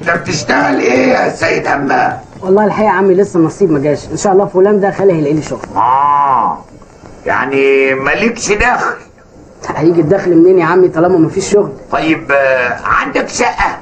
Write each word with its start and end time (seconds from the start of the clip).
انت 0.00 0.10
بتشتغل 0.10 0.80
إيه 0.80 1.06
يا 1.08 1.28
سيد 1.28 1.66
همام؟ 1.66 2.18
والله 2.40 2.64
الحقيقة 2.64 2.90
عمي 2.90 3.14
لسه 3.14 3.38
النصيب 3.38 3.70
ما 3.70 3.78
جاش. 3.78 4.06
إن 4.12 4.16
شاء 4.16 4.32
الله 4.32 4.46
فلان 4.46 4.80
ده 4.80 4.90
خليه 4.90 5.14
هيلاقي 5.14 5.34
لي 5.34 5.42
شغل. 5.42 5.60
آه 5.76 6.58
يعني 7.26 7.94
مالكش 7.94 8.52
دخل. 8.52 8.94
هيجي 9.76 10.00
الدخل 10.00 10.36
منين 10.36 10.58
يا 10.58 10.64
عمي 10.64 10.88
طالما 10.88 11.18
ما 11.18 11.28
فيش 11.28 11.50
شغل؟ 11.52 11.72
طيب 11.92 12.32
آه، 12.32 12.76
عندك 12.84 13.28
شقة؟ 13.28 13.75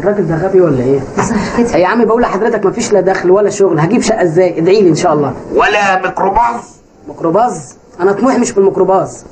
الراجل 0.00 0.26
ده 0.28 0.36
غبي 0.48 0.60
ولا 0.60 0.84
إيه؟ 0.84 1.00
يا 1.80 1.86
عمي 1.86 2.04
بقول 2.04 2.22
لحضرتك 2.22 2.64
ما 2.66 2.72
فيش 2.72 2.92
لا 2.92 3.00
دخل 3.00 3.30
ولا 3.30 3.50
شغل 3.50 3.80
هجيب 3.80 4.00
شقة 4.02 4.22
إزاي؟ 4.22 4.58
ادعي 4.58 4.82
لي 4.82 4.88
إن 4.88 4.94
شاء 4.94 5.12
الله. 5.14 5.34
ولا 5.54 6.02
ميكروباص. 6.02 6.76
ميكروباص؟ 7.08 7.76
أنا 8.00 8.12
طموحي 8.12 8.38
مش 8.38 8.50
في 8.50 8.58
الميكروباص 8.58 9.24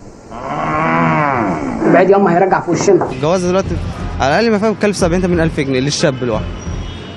ابعد 1.87 2.11
ياما 2.11 2.37
هيرجع 2.37 2.61
في 2.61 2.71
وشنا. 2.71 3.09
الجواز 3.13 3.45
دلوقتي 3.45 3.77
على 4.21 4.29
الأقل 4.41 4.51
ما 4.51 4.59
فاهم 4.59 4.75
كلف 4.83 4.97
70 4.97 5.23
80 5.23 5.41
ألف 5.41 5.61
جنيه 5.61 5.81
للشاب 5.81 6.15
الواحد. 6.23 6.45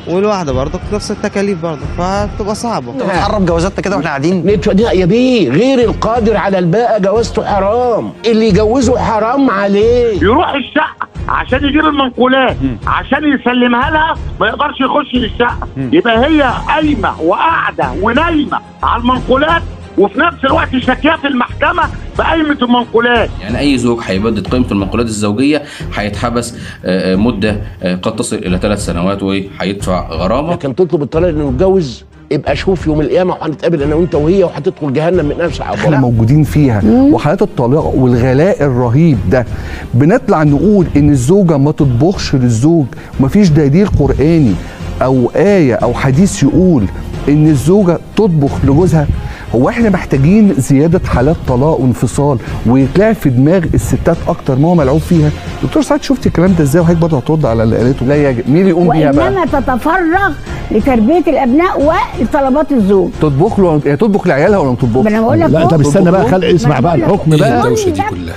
والواحدة 0.10 0.52
برضه 0.54 0.80
نفس 0.94 1.12
التكاليف 1.12 1.62
برضه 1.62 1.82
فبتبقى 1.98 2.56
صعبة. 2.56 2.92
بنحرم 2.92 3.46
جوازاتنا 3.46 3.82
كده 3.82 3.96
وإحنا 3.96 4.10
قاعدين؟ 4.10 4.46
دي 4.46 4.84
يا 4.84 5.06
بيه 5.06 5.50
غير 5.50 5.80
القادر 5.90 6.38
على 6.38 6.60
الباقة 6.60 6.98
جوازته 6.98 7.46
حرام. 7.46 8.12
اللي 8.26 8.48
يجوزه 8.48 9.00
حرام 9.00 9.50
عليه. 9.50 10.22
يروح 10.24 10.50
الشقة. 10.54 11.11
عشان 11.32 11.66
يجيب 11.66 11.86
المنقولات 11.86 12.58
عشان 12.88 13.34
يسلمها 13.34 13.92
لها 13.92 14.16
ما 14.40 14.48
يقدرش 14.48 14.80
يخش 14.82 15.16
للشقه 15.16 15.68
يبقى 15.78 16.26
هي 16.26 16.54
قايمة 16.68 17.22
وقاعدة 17.22 17.92
ونايمة 18.02 18.60
على 18.84 19.02
المنقولات 19.02 19.62
وفي 19.98 20.20
نفس 20.20 20.46
الوقت 20.46 20.78
شاكية 20.78 21.16
في 21.16 21.28
المحكمة 21.28 21.84
بقايمة 22.18 22.58
المنقولات. 22.62 23.30
يعني 23.42 23.60
أي 23.60 23.78
زوج 23.78 24.00
هيبدد 24.04 24.48
قيمه 24.48 24.68
المنقولات 24.72 25.06
الزوجية 25.06 25.62
هيتحبس 25.96 26.56
آه، 26.86 27.14
آه، 27.14 27.16
مدة 27.16 27.62
آه، 27.84 27.96
قد 27.96 28.16
تصل 28.16 28.36
إلى 28.36 28.58
ثلاث 28.58 28.86
سنوات 28.86 29.24
وهيدفع 29.24 30.10
غرامة. 30.10 30.54
لكن 30.54 30.76
تطلب 30.76 31.02
الطلاق 31.02 31.30
إنه 31.30 31.50
يتجوز؟ 31.50 32.06
يبقى 32.32 32.56
شوف 32.56 32.88
يوم 32.88 33.02
القيامة 33.02 33.34
وهنتقابل 33.34 33.84
أنا 33.84 33.96
وأنت 33.96 34.16
وهي 34.16 34.44
وهتدخل 34.44 34.94
جهنم 34.94 35.26
من 35.26 35.38
نفس 35.38 35.62
إحنا 35.62 36.00
موجودين 36.00 36.44
فيها. 36.44 36.82
وحالات 36.86 37.42
الطلاق 37.42 37.96
والغلاء 37.96 38.64
الرهيب 38.64 39.18
ده. 39.30 39.46
بنطلع 39.94 40.44
نقول 40.44 40.86
إن 40.98 41.10
الزوجة 41.10 41.58
ما 41.58 41.72
تطبخش 41.72 42.36
للزوج. 42.36 42.86
ومفيش 43.20 43.50
دليل 43.50 43.88
قرآني 43.88 44.54
أو 45.02 45.32
آية 45.36 45.76
أو 45.76 45.94
حديث 45.94 46.44
يقول 46.44 46.86
إن 47.30 47.48
الزوجة 47.48 48.00
تطبخ 48.16 48.52
لجوزها. 48.66 49.08
هو 49.56 49.70
إحنا 49.70 49.90
محتاجين 49.90 50.54
زيادة 50.54 51.02
حالات 51.08 51.36
طلاق 51.48 51.80
وانفصال 51.80 52.38
ويتلعب 52.66 53.16
في 53.16 53.30
دماغ 53.30 53.64
الستات 53.74 54.18
أكتر 54.28 54.56
ما 54.56 54.68
هو 54.68 54.76
ملعوب 54.76 55.00
فيها. 55.02 55.32
دكتور 55.64 55.84
سعد 55.84 56.04
شفت 56.04 56.28
الكلام 56.28 56.54
ده 56.54 56.64
إزاي؟ 56.64 56.82
وحضرتك 56.82 57.02
برضه 57.02 57.18
هترد 57.18 57.46
على 57.46 57.64
اللي 57.64 57.78
قالته 57.78 58.06
لا 58.06 58.30
يجب 58.30 58.50
مين 58.50 58.58
اللي 58.58 58.70
يقوم 58.70 58.90
بيها 58.90 59.12
بقى؟ 59.12 59.26
وإنما 59.26 59.46
تتفرغ 59.46 60.32
لتربية 60.72 61.24
الأبناء 61.28 61.82
وطلبات 62.22 62.72
الزوج. 62.72 63.10
تطبخ 63.22 63.60
له 63.60 63.82
هي 63.86 63.96
تطبخ 63.98 64.28
لعيالها 64.28 64.58
ولا 64.60 64.70
ما 64.70 64.76
تطبخش؟ 64.76 65.04
ما 65.04 65.10
أنا 65.10 65.22
بقول 65.22 65.40
لك 65.40 65.50
لا. 65.50 65.66
طب 65.68 65.82
استنى 65.82 66.12
بقى 66.12 66.28
خلق 66.30 66.48
اسمع 66.48 66.80
بقى 66.80 66.96
الحكم 66.96 67.38
بقى. 67.38 67.58
الدوشة 67.60 67.90
دي 67.90 68.02
كلها. 68.10 68.36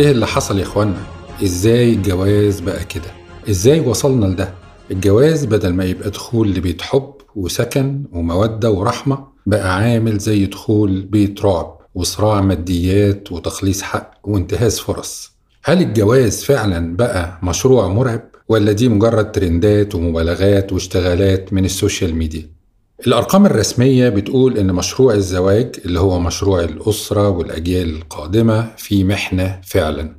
إيه 0.00 0.10
اللي 0.10 0.26
حصل 0.26 0.58
يا 0.58 0.62
إخوانا؟ 0.62 0.94
إزاي 1.44 1.92
الجواز 1.92 2.60
بقى 2.60 2.84
كده؟ 2.88 3.10
إزاي 3.50 3.80
وصلنا 3.80 4.26
لده؟ 4.26 4.48
الجواز 4.90 5.44
بدل 5.44 5.72
ما 5.74 5.84
يبقى 5.84 6.10
دخول 6.10 6.54
لبيت 6.54 6.82
حب 6.82 7.10
وسكن 7.36 8.02
ومودة 8.12 8.70
ورحمة 8.70 9.35
بقى 9.46 9.76
عامل 9.76 10.18
زي 10.18 10.46
دخول 10.46 11.02
بيت 11.02 11.40
رعب 11.44 11.78
وصراع 11.94 12.40
ماديات 12.40 13.32
وتخليص 13.32 13.82
حق 13.82 14.14
وانتهاز 14.24 14.78
فرص. 14.78 15.32
هل 15.64 15.82
الجواز 15.82 16.44
فعلا 16.44 16.96
بقى 16.96 17.38
مشروع 17.42 17.88
مرعب 17.88 18.22
ولا 18.48 18.72
دي 18.72 18.88
مجرد 18.88 19.32
ترندات 19.32 19.94
ومبالغات 19.94 20.72
واشتغالات 20.72 21.52
من 21.52 21.64
ال 21.64 21.71
social 21.71 22.14
media؟ 22.14 22.48
الأرقام 23.06 23.46
الرسمية 23.46 24.08
بتقول 24.08 24.58
إن 24.58 24.72
مشروع 24.72 25.14
الزواج 25.14 25.76
اللي 25.84 26.00
هو 26.00 26.20
مشروع 26.20 26.60
الأسرة 26.60 27.28
والأجيال 27.28 27.96
القادمة 27.96 28.68
في 28.76 29.04
محنة 29.04 29.60
فعلا. 29.64 30.14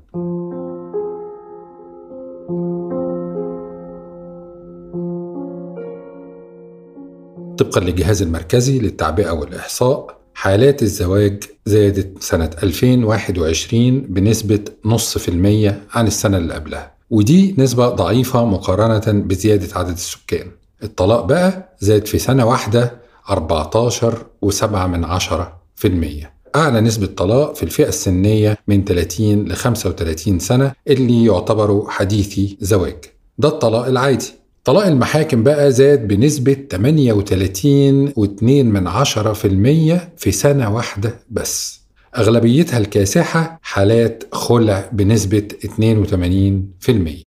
طبقا 7.58 7.82
للجهاز 7.82 8.22
المركزي 8.22 8.80
للتعبئة 8.80 9.32
والإحصاء 9.32 10.18
حالات 10.34 10.84
الزواج 10.84 11.44
زادت 11.66 12.24
سنة 12.24 12.50
2021 12.64 14.02
بنسبة 14.02 14.60
نص 14.86 15.18
في 15.18 15.30
المية 15.30 15.82
عن 15.92 16.08
السنة 16.08 16.38
اللي 16.38 16.54
قبلها. 16.54 16.92
ودي 17.10 17.56
نسبة 17.58 17.90
ضعيفة 17.90 18.46
مقارنة 18.46 19.22
بزيادة 19.22 19.80
عدد 19.80 19.90
السكان. 19.90 20.48
الطلاق 20.84 21.26
بقى 21.26 21.76
زاد 21.80 22.06
في 22.08 22.20
سنة 22.20 22.46
واحدة 22.46 22.92
14 23.30 24.26
وسبعة 24.42 24.88
من 24.88 25.06
عشرة 25.06 25.58
في 25.76 25.88
المية. 25.88 26.34
أعلى 26.56 26.82
نسبة 26.82 27.06
طلاق 27.08 27.56
في 27.56 27.64
الفئة 27.64 27.88
السنية 27.88 28.58
من 28.68 28.86
30 28.86 29.46
ل 29.46 29.54
35 29.56 30.40
سنة 30.40 30.72
اللي 30.88 31.26
يعتبروا 31.26 31.90
حديثي 31.90 32.58
زواج. 32.62 32.98
ده 33.38 33.48
الطلاق 33.48 33.86
العادي. 33.86 34.32
طلاق 34.68 34.86
المحاكم 34.86 35.44
بقى 35.44 35.72
زاد 35.72 36.08
بنسبة 36.08 36.58
38.2 36.74 38.44
من 38.44 38.88
عشرة 38.88 39.34
في 39.34 39.46
المية 39.48 40.10
في 40.18 40.32
سنة 40.32 40.76
واحدة 40.76 41.16
بس. 41.32 41.82
أغلبيتها 42.18 42.78
الكاسحة 42.78 43.60
حالات 43.62 44.24
خلع 44.32 44.90
بنسبة 44.92 45.48
82 45.66 46.72
في 46.80 46.92
المية. 46.92 47.24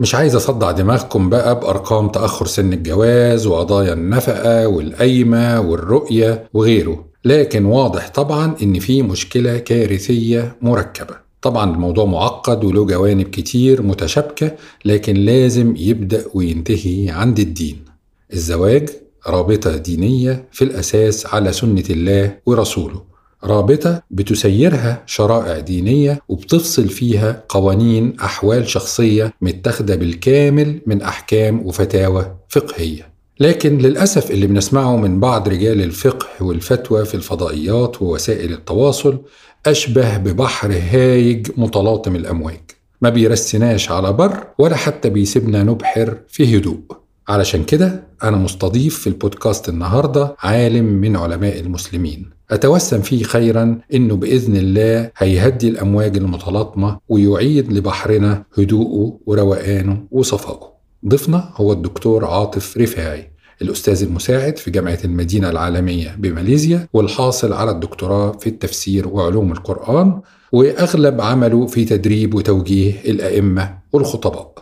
مش 0.00 0.14
عايز 0.14 0.34
أصدع 0.34 0.70
دماغكم 0.70 1.30
بقى 1.30 1.60
بأرقام 1.60 2.08
تأخر 2.08 2.46
سن 2.46 2.72
الجواز 2.72 3.46
وقضايا 3.46 3.92
النفقة 3.92 4.68
والقايمة 4.68 5.60
والرؤية 5.60 6.48
وغيره. 6.54 7.09
لكن 7.24 7.64
واضح 7.64 8.08
طبعا 8.08 8.56
إن 8.62 8.78
في 8.78 9.02
مشكلة 9.02 9.58
كارثية 9.58 10.56
مركبة. 10.62 11.14
طبعا 11.42 11.74
الموضوع 11.74 12.04
معقد 12.04 12.64
وله 12.64 12.86
جوانب 12.86 13.28
كتير 13.28 13.82
متشابكة 13.82 14.52
لكن 14.84 15.14
لازم 15.14 15.74
يبدأ 15.76 16.24
وينتهي 16.34 17.10
عند 17.10 17.38
الدين. 17.38 17.84
الزواج 18.32 18.88
رابطة 19.26 19.76
دينية 19.76 20.48
في 20.52 20.64
الأساس 20.64 21.26
على 21.26 21.52
سنة 21.52 21.84
الله 21.90 22.36
ورسوله. 22.46 23.02
رابطة 23.44 24.02
بتسيرها 24.10 25.02
شرائع 25.06 25.58
دينية 25.58 26.20
وبتفصل 26.28 26.88
فيها 26.88 27.44
قوانين 27.48 28.16
أحوال 28.20 28.68
شخصية 28.68 29.34
متاخدة 29.40 29.96
بالكامل 29.96 30.80
من 30.86 31.02
أحكام 31.02 31.66
وفتاوى 31.66 32.36
فقهية. 32.48 33.10
لكن 33.40 33.78
للأسف 33.78 34.30
اللي 34.30 34.46
بنسمعه 34.46 34.96
من 34.96 35.20
بعض 35.20 35.48
رجال 35.48 35.82
الفقه 35.82 36.26
والفتوى 36.40 37.04
في 37.04 37.14
الفضائيات 37.14 38.02
ووسائل 38.02 38.52
التواصل 38.52 39.18
أشبه 39.66 40.16
ببحر 40.16 40.72
هايج 40.90 41.46
متلاطم 41.56 42.16
الأمواج. 42.16 42.60
ما 43.02 43.08
بيرسناش 43.08 43.90
على 43.90 44.12
بر 44.12 44.46
ولا 44.58 44.76
حتى 44.76 45.10
بيسيبنا 45.10 45.62
نبحر 45.62 46.16
في 46.28 46.56
هدوء. 46.56 46.80
علشان 47.28 47.64
كده 47.64 48.02
أنا 48.22 48.36
مستضيف 48.36 48.98
في 48.98 49.06
البودكاست 49.06 49.68
النهاردة 49.68 50.36
عالم 50.38 50.84
من 50.84 51.16
علماء 51.16 51.60
المسلمين. 51.60 52.30
أتوسم 52.50 53.00
فيه 53.02 53.22
خيرا 53.22 53.78
إنه 53.94 54.16
بإذن 54.16 54.56
الله 54.56 55.10
هيهدي 55.16 55.68
الأمواج 55.68 56.16
المتلاطمة 56.16 56.98
ويعيد 57.08 57.72
لبحرنا 57.72 58.44
هدوءه 58.58 59.18
وروقانه 59.26 60.04
وصفائه. 60.10 60.79
ضيفنا 61.08 61.50
هو 61.56 61.72
الدكتور 61.72 62.24
عاطف 62.24 62.78
رفاعي 62.78 63.30
الأستاذ 63.62 64.02
المساعد 64.02 64.58
في 64.58 64.70
جامعة 64.70 64.98
المدينة 65.04 65.50
العالمية 65.50 66.16
بماليزيا 66.18 66.88
والحاصل 66.92 67.52
على 67.52 67.70
الدكتوراه 67.70 68.32
في 68.32 68.46
التفسير 68.46 69.08
وعلوم 69.08 69.52
القرآن 69.52 70.20
وأغلب 70.52 71.20
عمله 71.20 71.66
في 71.66 71.84
تدريب 71.84 72.34
وتوجيه 72.34 72.94
الأئمة 73.04 73.78
والخطباء. 73.92 74.54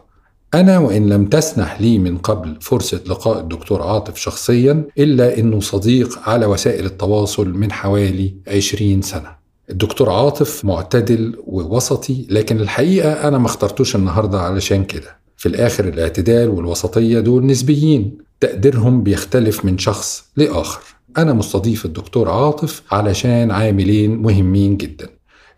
أنا 0.54 0.78
وإن 0.78 1.08
لم 1.08 1.26
تسنح 1.26 1.80
لي 1.80 1.98
من 1.98 2.18
قبل 2.18 2.56
فرصة 2.60 3.00
لقاء 3.06 3.40
الدكتور 3.40 3.82
عاطف 3.82 4.16
شخصيا 4.16 4.84
إلا 4.98 5.38
إنه 5.38 5.60
صديق 5.60 6.28
على 6.28 6.46
وسائل 6.46 6.86
التواصل 6.86 7.48
من 7.48 7.72
حوالي 7.72 8.34
20 8.48 9.02
سنة. 9.02 9.38
الدكتور 9.70 10.10
عاطف 10.10 10.64
معتدل 10.64 11.36
ووسطي 11.46 12.26
لكن 12.30 12.60
الحقيقة 12.60 13.28
أنا 13.28 13.38
ما 13.38 13.46
اخترتوش 13.46 13.96
النهاردة 13.96 14.40
علشان 14.40 14.84
كده. 14.84 15.18
في 15.38 15.46
الآخر 15.46 15.88
الاعتدال 15.88 16.48
والوسطية 16.48 17.20
دول 17.20 17.46
نسبيين. 17.46 18.18
تقديرهم 18.40 19.02
بيختلف 19.02 19.64
من 19.64 19.78
شخص 19.78 20.24
لآخر. 20.36 20.80
أنا 21.18 21.32
مستضيف 21.32 21.84
الدكتور 21.84 22.30
عاطف 22.30 22.82
علشان 22.90 23.50
عاملين 23.50 24.16
مهمين 24.16 24.76
جدا. 24.76 25.08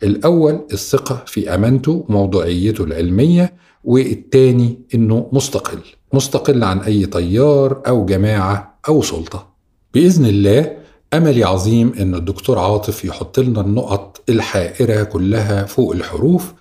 الأول 0.02 0.60
الثقة 0.72 1.22
في 1.26 1.54
أمانته 1.54 2.04
وموضوعيته 2.08 2.84
العلمية 2.84 3.52
والتاني 3.84 4.78
إنه 4.94 5.28
مستقل. 5.32 5.78
مستقل 6.12 6.64
عن 6.64 6.78
أي 6.80 7.06
تيار 7.06 7.82
أو 7.86 8.04
جماعة 8.04 8.80
أو 8.88 9.02
سلطة. 9.02 9.48
بإذن 9.94 10.26
الله 10.26 10.76
أملي 11.14 11.44
عظيم 11.44 11.92
إن 12.00 12.14
الدكتور 12.14 12.58
عاطف 12.58 13.04
يحط 13.04 13.40
لنا 13.40 13.60
النقط 13.60 14.22
الحائرة 14.28 15.02
كلها 15.02 15.64
فوق 15.64 15.92
الحروف 15.92 16.52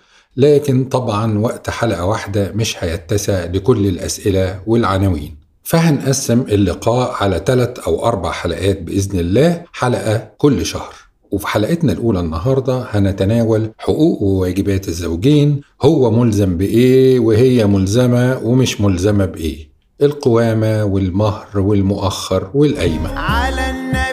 لكن 0.44 0.84
طبعا 0.86 1.40
وقت 1.40 1.70
حلقة 1.70 2.06
واحدة 2.06 2.52
مش 2.56 2.84
هيتسع 2.84 3.46
لكل 3.46 3.88
الأسئلة 3.88 4.60
والعناوين. 4.68 5.36
فهنقسم 5.64 6.42
اللقاء 6.42 7.12
على 7.24 7.42
ثلاث 7.46 7.80
أو 7.80 8.06
أربع 8.06 8.32
حلقات 8.32 8.82
بإذن 8.82 9.20
الله 9.20 9.62
حلقة 9.74 10.28
كل 10.38 10.66
شهر. 10.66 10.94
وفي 11.32 11.48
حلقتنا 11.48 11.92
الأولى 11.92 12.20
النهاردة 12.20 12.86
هنتناول 12.92 13.70
حقوق 13.78 14.22
وواجبات 14.22 14.88
الزوجين 14.88 15.62
هو 15.82 16.12
ملزم 16.12 16.58
بإيه 16.58 17.20
وهي 17.20 17.66
ملزمة 17.66 18.40
ومش 18.44 18.82
ملزمة 18.82 19.26
بإيه. 19.26 19.70
القوامة 20.02 20.84
والمهر 20.84 21.60
والمؤخر 21.60 22.50
والقايمة. 22.54 23.10
على 23.20 23.70
النبي 23.70 24.09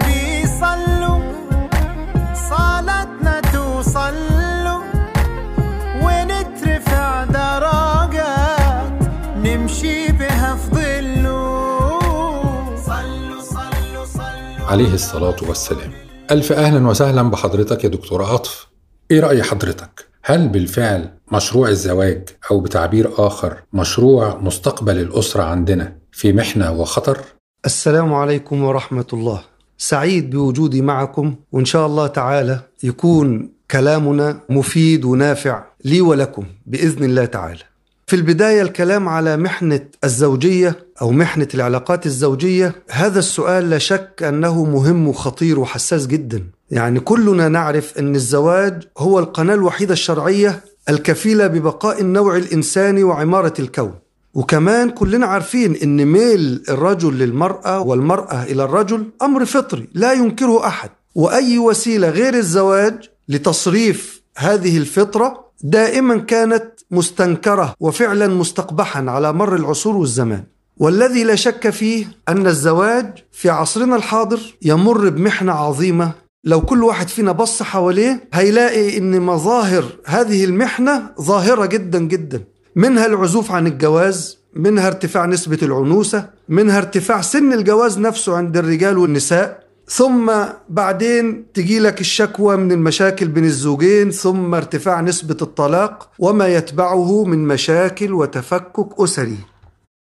عليه 14.77 14.95
الصلاة 14.95 15.37
والسلام 15.49 15.91
ألف 16.31 16.53
أهلا 16.53 16.89
وسهلا 16.89 17.23
بحضرتك 17.23 17.85
يا 17.85 17.89
دكتور 17.89 18.23
عاطف 18.23 18.67
إيه 19.11 19.21
رأي 19.21 19.43
حضرتك؟ 19.43 20.09
هل 20.23 20.49
بالفعل 20.49 21.11
مشروع 21.33 21.69
الزواج 21.69 22.29
أو 22.51 22.61
بتعبير 22.61 23.11
آخر 23.19 23.57
مشروع 23.73 24.37
مستقبل 24.37 24.99
الأسرة 24.99 25.43
عندنا 25.43 25.97
في 26.13 26.33
محنة 26.33 26.73
وخطر؟ 26.73 27.19
السلام 27.67 28.15
عليكم 28.15 28.65
ورحمة 28.65 29.07
الله 29.13 29.41
سعيد 29.79 30.31
بوجودي 30.31 30.83
معكم 30.83 31.35
وإن 31.53 31.65
شاء 31.65 31.87
الله 31.87 32.07
تعالى 32.07 32.61
يكون 32.83 33.53
كلامنا 33.71 34.41
مفيد 34.49 35.05
ونافع 35.05 35.65
لي 35.85 36.01
ولكم 36.01 36.45
بإذن 36.67 37.05
الله 37.05 37.25
تعالى 37.25 37.65
في 38.09 38.17
البداية 38.17 38.63
الكلام 38.63 39.09
على 39.09 39.37
محنة 39.37 39.81
الزوجية 40.05 40.77
أو 41.03 41.11
محنة 41.11 41.49
العلاقات 41.55 42.07
الزوجية 42.07 42.75
هذا 42.91 43.19
السؤال 43.19 43.71
لا 43.71 43.79
شك 43.79 44.23
أنه 44.23 44.65
مهم 44.65 45.09
وخطير 45.09 45.59
وحساس 45.59 46.07
جدا. 46.07 46.45
يعني 46.71 47.01
كلنا 47.01 47.49
نعرف 47.49 47.99
أن 47.99 48.15
الزواج 48.15 48.83
هو 48.99 49.19
القناة 49.19 49.55
الوحيدة 49.55 49.93
الشرعية 49.93 50.65
الكفيلة 50.89 51.47
ببقاء 51.47 52.01
النوع 52.01 52.37
الإنساني 52.37 53.03
وعمارة 53.03 53.55
الكون. 53.59 53.95
وكمان 54.35 54.91
كلنا 54.91 55.27
عارفين 55.27 55.77
أن 55.77 56.07
ميل 56.07 56.63
الرجل 56.69 57.19
للمرأة 57.19 57.81
والمرأة 57.81 58.43
إلى 58.43 58.65
الرجل 58.65 59.07
أمر 59.23 59.45
فطري 59.45 59.89
لا 59.95 60.13
ينكره 60.13 60.67
أحد. 60.67 60.91
وأي 61.15 61.59
وسيلة 61.59 62.09
غير 62.11 62.35
الزواج 62.35 63.11
لتصريف 63.29 64.23
هذه 64.37 64.79
الفطرة 64.79 65.47
دائما 65.63 66.17
كانت 66.17 66.65
مستنكرة 66.91 67.75
وفعلا 67.81 68.27
مستقبحا 68.29 69.11
على 69.11 69.33
مر 69.33 69.57
العصور 69.57 69.97
والزمان. 69.97 70.45
والذي 70.77 71.25
لا 71.25 71.35
شك 71.35 71.71
فيه 71.71 72.07
أن 72.29 72.47
الزواج 72.47 73.25
في 73.33 73.51
عصرنا 73.51 73.97
الحاضر 73.97 74.41
يمر 74.63 75.09
بمحنة 75.09 75.53
عظيمة. 75.53 76.13
لو 76.45 76.61
كل 76.61 76.85
واحد 76.85 77.09
فينا 77.09 77.33
بص 77.33 77.63
حواليه 77.63 78.29
هيلاقي 78.33 78.99
إن 78.99 79.21
مظاهر 79.21 79.85
هذه 80.07 80.45
المحنة 80.45 81.11
ظاهرة 81.21 81.67
جدا 81.67 81.99
جدا. 81.99 82.45
منها 82.77 83.07
العزوف 83.07 83.53
عن 83.53 83.67
الجواز 83.67 84.39
منها 84.57 84.87
ارتفاع 84.87 85.27
نسبة 85.27 85.59
العنوسة 85.63 86.29
منها 86.49 86.79
ارتفاع 86.79 87.21
سن 87.21 87.53
الجواز 87.53 87.99
نفسه 87.99 88.37
عند 88.37 88.57
الرجال 88.57 88.99
والنساء. 88.99 89.66
ثم 89.89 90.33
بعدين 90.69 91.45
تجي 91.55 91.79
لك 91.79 92.01
الشكوى 92.01 92.57
من 92.57 92.73
المشاكل 92.73 93.29
بين 93.29 93.45
الزوجين 93.45 94.11
ثم 94.11 94.55
ارتفاع 94.55 95.01
نسبة 95.01 95.37
الطلاق 95.43 96.11
وما 96.19 96.49
يتبعه 96.49 97.25
من 97.25 97.39
مشاكل 97.47 98.13
وتفكك 98.13 98.89
أسري. 99.01 99.37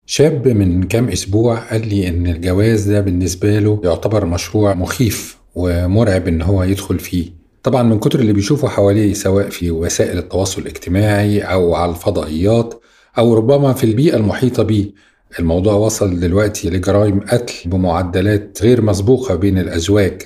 شاب 0.07 0.49
من 0.49 0.83
كام 0.83 1.09
أسبوع 1.09 1.57
قال 1.59 1.89
لي 1.89 2.09
إن 2.09 2.27
الجواز 2.27 2.91
ده 2.91 3.01
بالنسبة 3.01 3.59
له 3.59 3.81
يعتبر 3.85 4.25
مشروع 4.25 4.75
مخيف 4.75 5.39
ومرعب 5.55 6.29
إن 6.29 6.43
هو 6.43 6.63
يدخل 6.63 6.99
فيه. 6.99 7.31
طبعا 7.63 7.83
من 7.83 7.99
كتر 7.99 8.19
اللي 8.21 8.33
بيشوفه 8.33 8.69
حواليه 8.69 9.15
سواء 9.15 9.49
في 9.49 9.71
وسائل 9.71 10.19
التواصل 10.19 10.63
الاجتماعي 10.63 11.41
أو 11.41 11.75
على 11.75 11.91
الفضائيات 11.91 12.81
أو 13.19 13.35
ربما 13.35 13.73
في 13.73 13.85
البيئة 13.85 14.17
المحيطة 14.17 14.63
بيه 14.63 14.91
الموضوع 15.39 15.75
وصل 15.75 16.21
دلوقتي 16.21 16.71
لجرائم 16.71 17.21
قتل 17.21 17.55
بمعدلات 17.67 18.59
غير 18.63 18.83
مسبوقة 18.83 19.35
بين 19.35 19.59
الأزواج. 19.59 20.23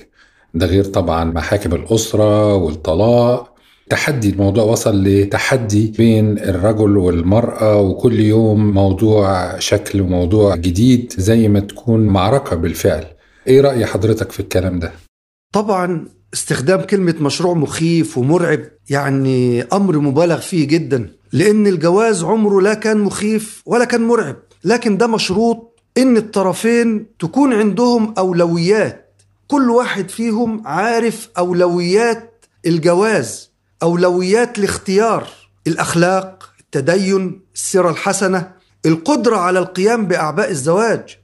ده 0.53 0.65
غير 0.65 0.83
طبعا 0.83 1.23
محاكم 1.23 1.75
الأسرة 1.75 2.55
والطلاق. 2.55 3.55
تحدي 3.89 4.29
الموضوع 4.29 4.63
وصل 4.63 5.03
لتحدي 5.03 5.93
بين 5.97 6.39
الرجل 6.39 6.97
والمرأة 6.97 7.81
وكل 7.81 8.19
يوم 8.19 8.73
موضوع 8.73 9.59
شكل 9.59 10.01
وموضوع 10.01 10.55
جديد 10.55 11.13
زي 11.17 11.47
ما 11.47 11.59
تكون 11.59 12.07
معركة 12.07 12.55
بالفعل. 12.55 13.05
إيه 13.47 13.61
رأي 13.61 13.85
حضرتك 13.85 14.31
في 14.31 14.39
الكلام 14.39 14.79
ده؟ 14.79 14.91
طبعا 15.53 16.07
استخدام 16.33 16.81
كلمة 16.81 17.15
مشروع 17.21 17.53
مخيف 17.53 18.17
ومرعب 18.17 18.59
يعني 18.89 19.61
أمر 19.61 19.99
مبالغ 19.99 20.37
فيه 20.39 20.67
جدا 20.67 21.09
لأن 21.33 21.67
الجواز 21.67 22.23
عمره 22.23 22.61
لا 22.61 22.73
كان 22.73 22.97
مخيف 22.97 23.63
ولا 23.65 23.85
كان 23.85 24.01
مرعب. 24.01 24.35
لكن 24.63 24.97
ده 24.97 25.07
مشروط 25.07 25.79
إن 25.97 26.17
الطرفين 26.17 27.05
تكون 27.19 27.53
عندهم 27.53 28.13
أولويات. 28.17 29.05
كل 29.47 29.69
واحد 29.71 30.09
فيهم 30.09 30.67
عارف 30.67 31.29
أولويات 31.37 32.45
الجواز 32.65 33.49
أولويات 33.83 34.57
الاختيار 34.59 35.27
الأخلاق 35.67 36.49
التدين 36.59 37.41
السيرة 37.55 37.89
الحسنة 37.89 38.51
القدرة 38.85 39.37
على 39.37 39.59
القيام 39.59 40.05
بأعباء 40.05 40.51
الزواج. 40.51 41.17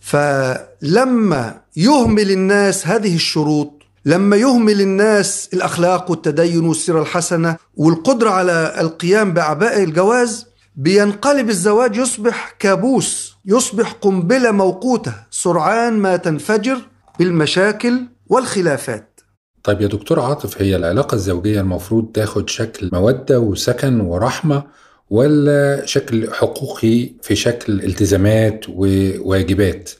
فلما 0.00 1.60
يهمل 1.76 2.30
الناس 2.30 2.86
هذه 2.86 3.14
الشروط 3.14 3.82
لما 4.04 4.36
يهمل 4.36 4.80
الناس 4.80 5.48
الأخلاق 5.52 6.10
والتدين 6.10 6.64
والسيرة 6.66 7.02
الحسنة 7.02 7.56
والقدرة 7.76 8.30
على 8.30 8.74
القيام 8.80 9.32
بأعباء 9.32 9.82
الجواز 9.82 10.46
بينقلب 10.80 11.48
الزواج 11.48 11.96
يصبح 11.96 12.56
كابوس 12.58 13.36
يصبح 13.46 13.92
قنبلة 13.92 14.50
موقوتة 14.50 15.14
سرعان 15.30 15.92
ما 15.92 16.16
تنفجر 16.16 16.78
بالمشاكل 17.18 18.00
والخلافات. 18.28 19.20
طيب 19.62 19.80
يا 19.80 19.86
دكتور 19.86 20.20
عاطف 20.20 20.62
هي 20.62 20.76
العلاقة 20.76 21.14
الزوجية 21.14 21.60
المفروض 21.60 22.12
تاخد 22.14 22.48
شكل 22.48 22.90
مودة 22.92 23.40
وسكن 23.40 24.00
ورحمة 24.00 24.62
ولا 25.10 25.86
شكل 25.86 26.34
حقوقي 26.34 27.10
في 27.22 27.36
شكل 27.36 27.72
التزامات 27.72 28.64
وواجبات؟ 28.68 29.90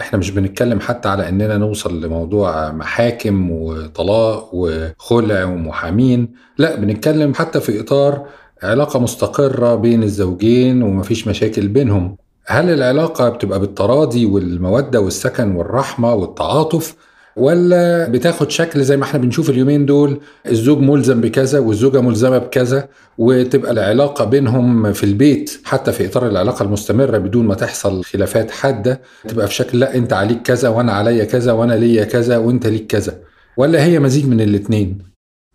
إحنا 0.00 0.18
مش 0.18 0.30
بنتكلم 0.30 0.80
حتى 0.80 1.08
على 1.08 1.28
إننا 1.28 1.58
نوصل 1.58 2.04
لموضوع 2.04 2.72
محاكم 2.72 3.50
وطلاق 3.50 4.50
وخلع 4.52 5.44
ومحامين 5.44 6.34
لا 6.58 6.76
بنتكلم 6.76 7.34
حتى 7.34 7.60
في 7.60 7.80
إطار 7.80 8.28
علاقة 8.62 9.00
مستقرة 9.00 9.74
بين 9.74 10.02
الزوجين 10.02 10.82
ومفيش 10.82 11.28
مشاكل 11.28 11.68
بينهم. 11.68 12.16
هل 12.46 12.70
العلاقة 12.70 13.28
بتبقى 13.28 13.60
بالتراضي 13.60 14.26
والمودة 14.26 15.00
والسكن 15.00 15.54
والرحمة 15.56 16.14
والتعاطف 16.14 16.94
ولا 17.36 18.08
بتاخد 18.08 18.50
شكل 18.50 18.82
زي 18.84 18.96
ما 18.96 19.04
إحنا 19.04 19.20
بنشوف 19.20 19.50
اليومين 19.50 19.86
دول 19.86 20.20
الزوج 20.48 20.78
ملزم 20.78 21.20
بكذا 21.20 21.58
والزوجة 21.58 22.00
ملزمة 22.00 22.38
بكذا 22.38 22.88
وتبقى 23.18 23.70
العلاقة 23.72 24.24
بينهم 24.24 24.92
في 24.92 25.04
البيت 25.04 25.60
حتى 25.64 25.92
في 25.92 26.06
إطار 26.06 26.26
العلاقة 26.28 26.62
المستمرة 26.62 27.18
بدون 27.18 27.46
ما 27.46 27.54
تحصل 27.54 28.04
خلافات 28.04 28.50
حادة 28.50 29.00
تبقى 29.28 29.46
في 29.46 29.54
شكل 29.54 29.78
لا 29.80 29.94
أنت 29.94 30.12
عليك 30.12 30.42
كذا 30.42 30.68
وأنا 30.68 30.92
عليا 30.92 31.24
كذا 31.24 31.52
وأنا 31.52 31.72
ليا 31.72 32.04
كذا 32.04 32.36
وأنت 32.38 32.66
ليك 32.66 32.86
كذا 32.86 33.14
ولا 33.56 33.84
هي 33.84 33.98
مزيج 33.98 34.26
من 34.26 34.40
الاتنين؟ 34.40 34.98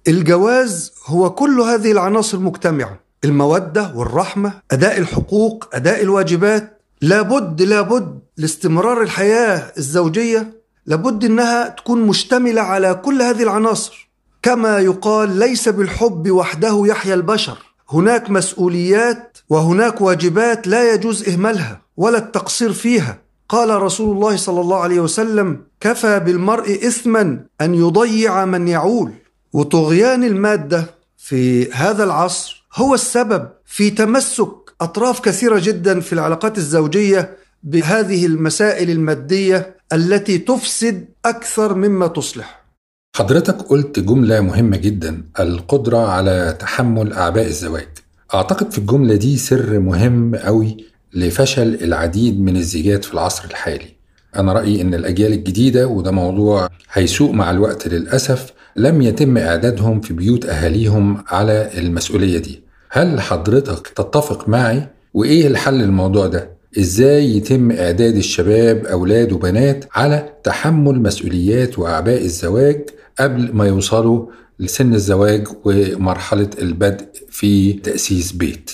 الجواز 0.07 0.93
هو 1.05 1.29
كل 1.29 1.61
هذه 1.61 1.91
العناصر 1.91 2.39
مجتمعة 2.39 2.99
المودة 3.23 3.91
والرحمة 3.95 4.53
أداء 4.71 4.97
الحقوق 4.97 5.69
أداء 5.73 6.01
الواجبات. 6.01 6.81
لابد 7.01 7.61
لابد 7.61 8.19
لاستمرار 8.37 9.01
الحياة 9.01 9.71
الزوجية 9.77 10.61
لابد 10.85 11.23
إنها 11.23 11.69
تكون 11.69 12.01
مشتملة 12.01 12.61
على 12.61 12.93
كل 12.93 13.21
هذه 13.21 13.43
العناصر. 13.43 14.09
كما 14.41 14.79
يقال 14.79 15.39
ليس 15.39 15.69
بالحب 15.69 16.31
وحده 16.31 16.83
يحيا 16.85 17.13
البشر. 17.13 17.57
هناك 17.89 18.29
مسؤوليات 18.29 19.37
وهناك 19.49 20.01
واجبات 20.01 20.67
لا 20.67 20.93
يجوز 20.93 21.29
إهمالها 21.29 21.81
ولا 21.97 22.17
التقصير 22.17 22.73
فيها. 22.73 23.17
قال 23.49 23.81
رسول 23.81 24.15
الله 24.15 24.35
صلى 24.35 24.61
الله 24.61 24.79
عليه 24.79 24.99
وسلم 24.99 25.61
كفى 25.81 26.19
بالمرء 26.19 26.87
اثما 26.87 27.39
أن 27.61 27.75
يضيع 27.75 28.45
من 28.45 28.67
يعول. 28.67 29.11
وطغيان 29.53 30.23
المادة 30.23 30.85
في 31.17 31.71
هذا 31.71 32.03
العصر 32.03 32.65
هو 32.75 32.93
السبب 32.93 33.49
في 33.65 33.89
تمسك 33.89 34.49
أطراف 34.81 35.19
كثيرة 35.19 35.59
جدا 35.63 35.99
في 35.99 36.13
العلاقات 36.13 36.57
الزوجية 36.57 37.37
بهذه 37.63 38.25
المسائل 38.25 38.89
المادية 38.89 39.75
التي 39.93 40.37
تفسد 40.37 41.05
أكثر 41.25 41.73
مما 41.73 42.07
تصلح. 42.07 42.63
حضرتك 43.15 43.61
قلت 43.61 43.99
جملة 43.99 44.41
مهمة 44.41 44.77
جدا 44.77 45.23
القدرة 45.39 45.97
على 46.09 46.57
تحمل 46.59 47.13
أعباء 47.13 47.45
الزواج 47.47 47.87
أعتقد 48.33 48.71
في 48.71 48.77
الجملة 48.77 49.15
دي 49.15 49.37
سر 49.37 49.79
مهم 49.79 50.35
قوي 50.35 50.77
لفشل 51.13 51.75
العديد 51.83 52.41
من 52.41 52.57
الزيجات 52.57 53.05
في 53.05 53.13
العصر 53.13 53.43
الحالي 53.45 53.87
أنا 54.35 54.53
رأيي 54.53 54.81
إن 54.81 54.93
الأجيال 54.93 55.33
الجديدة 55.33 55.87
وده 55.87 56.11
موضوع 56.11 56.69
هيسوق 56.93 57.31
مع 57.31 57.51
الوقت 57.51 57.87
للأسف 57.87 58.53
لم 58.75 59.01
يتم 59.01 59.37
إعدادهم 59.37 60.01
في 60.01 60.13
بيوت 60.13 60.45
أهاليهم 60.45 61.23
على 61.27 61.69
المسؤولية 61.77 62.37
دي. 62.37 62.61
هل 62.89 63.21
حضرتك 63.21 63.87
تتفق 63.87 64.49
معي؟ 64.49 64.87
وإيه 65.13 65.47
الحل 65.47 65.73
للموضوع 65.73 66.27
ده؟ 66.27 66.49
إزاي 66.79 67.37
يتم 67.37 67.71
إعداد 67.71 68.15
الشباب 68.15 68.85
أولاد 68.85 69.31
وبنات 69.31 69.85
على 69.95 70.29
تحمل 70.43 71.01
مسؤوليات 71.01 71.79
وأعباء 71.79 72.21
الزواج 72.25 72.89
قبل 73.19 73.49
ما 73.53 73.67
يوصلوا 73.67 74.25
لسن 74.59 74.93
الزواج 74.93 75.47
ومرحلة 75.65 76.49
البدء 76.61 77.05
في 77.29 77.73
تأسيس 77.73 78.31
بيت؟ 78.31 78.71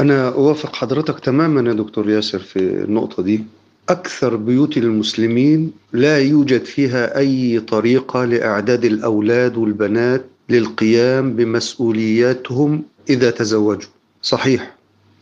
أنا 0.00 0.28
أوافق 0.28 0.76
حضرتك 0.76 1.20
تماما 1.20 1.70
يا 1.70 1.74
دكتور 1.74 2.10
ياسر 2.10 2.38
في 2.38 2.58
النقطة 2.58 3.22
دي. 3.22 3.44
أكثر 3.88 4.36
بيوت 4.36 4.76
المسلمين 4.76 5.72
لا 5.92 6.18
يوجد 6.18 6.64
فيها 6.64 7.18
أي 7.18 7.60
طريقة 7.60 8.24
لإعداد 8.24 8.84
الأولاد 8.84 9.56
والبنات 9.56 10.24
للقيام 10.48 11.36
بمسؤولياتهم 11.36 12.82
إذا 13.10 13.30
تزوجوا. 13.30 13.90
صحيح. 14.22 14.76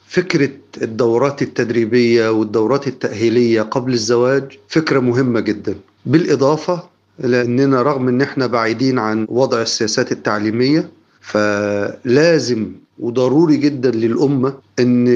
فكرة 0.08 0.50
الدورات 0.82 1.42
التدريبية 1.42 2.28
والدورات 2.30 2.86
التأهيلية 2.88 3.62
قبل 3.62 3.92
الزواج 3.92 4.58
فكرة 4.68 5.00
مهمة 5.00 5.40
جدا. 5.40 5.74
بالإضافة 6.06 6.82
إلى 7.24 7.42
أننا 7.42 7.82
رغم 7.82 8.08
أن 8.08 8.20
إحنا 8.22 8.46
بعيدين 8.46 8.98
عن 8.98 9.26
وضع 9.28 9.62
السياسات 9.62 10.12
التعليمية 10.12 10.90
فلازم 11.20 12.72
وضروري 12.98 13.56
جدا 13.56 13.90
للأمة 13.90 14.54
أن 14.78 15.06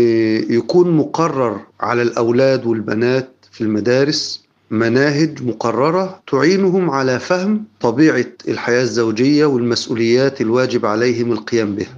يكون 0.51 0.91
مقرر 0.91 1.61
على 1.81 2.03
الأولاد 2.03 2.67
والبنات 2.67 3.29
في 3.55 3.61
المدارس 3.61 4.45
مناهج 4.71 5.43
مقررة 5.43 6.23
تعينهم 6.27 6.91
على 6.91 7.21
فهم 7.21 7.65
طبيعة 7.81 8.27
الحياة 8.49 8.83
الزوجية 8.83 9.47
والمسؤوليات 9.47 10.41
الواجب 10.41 10.87
عليهم 10.87 11.33
القيام 11.33 11.75
بها. 11.75 11.95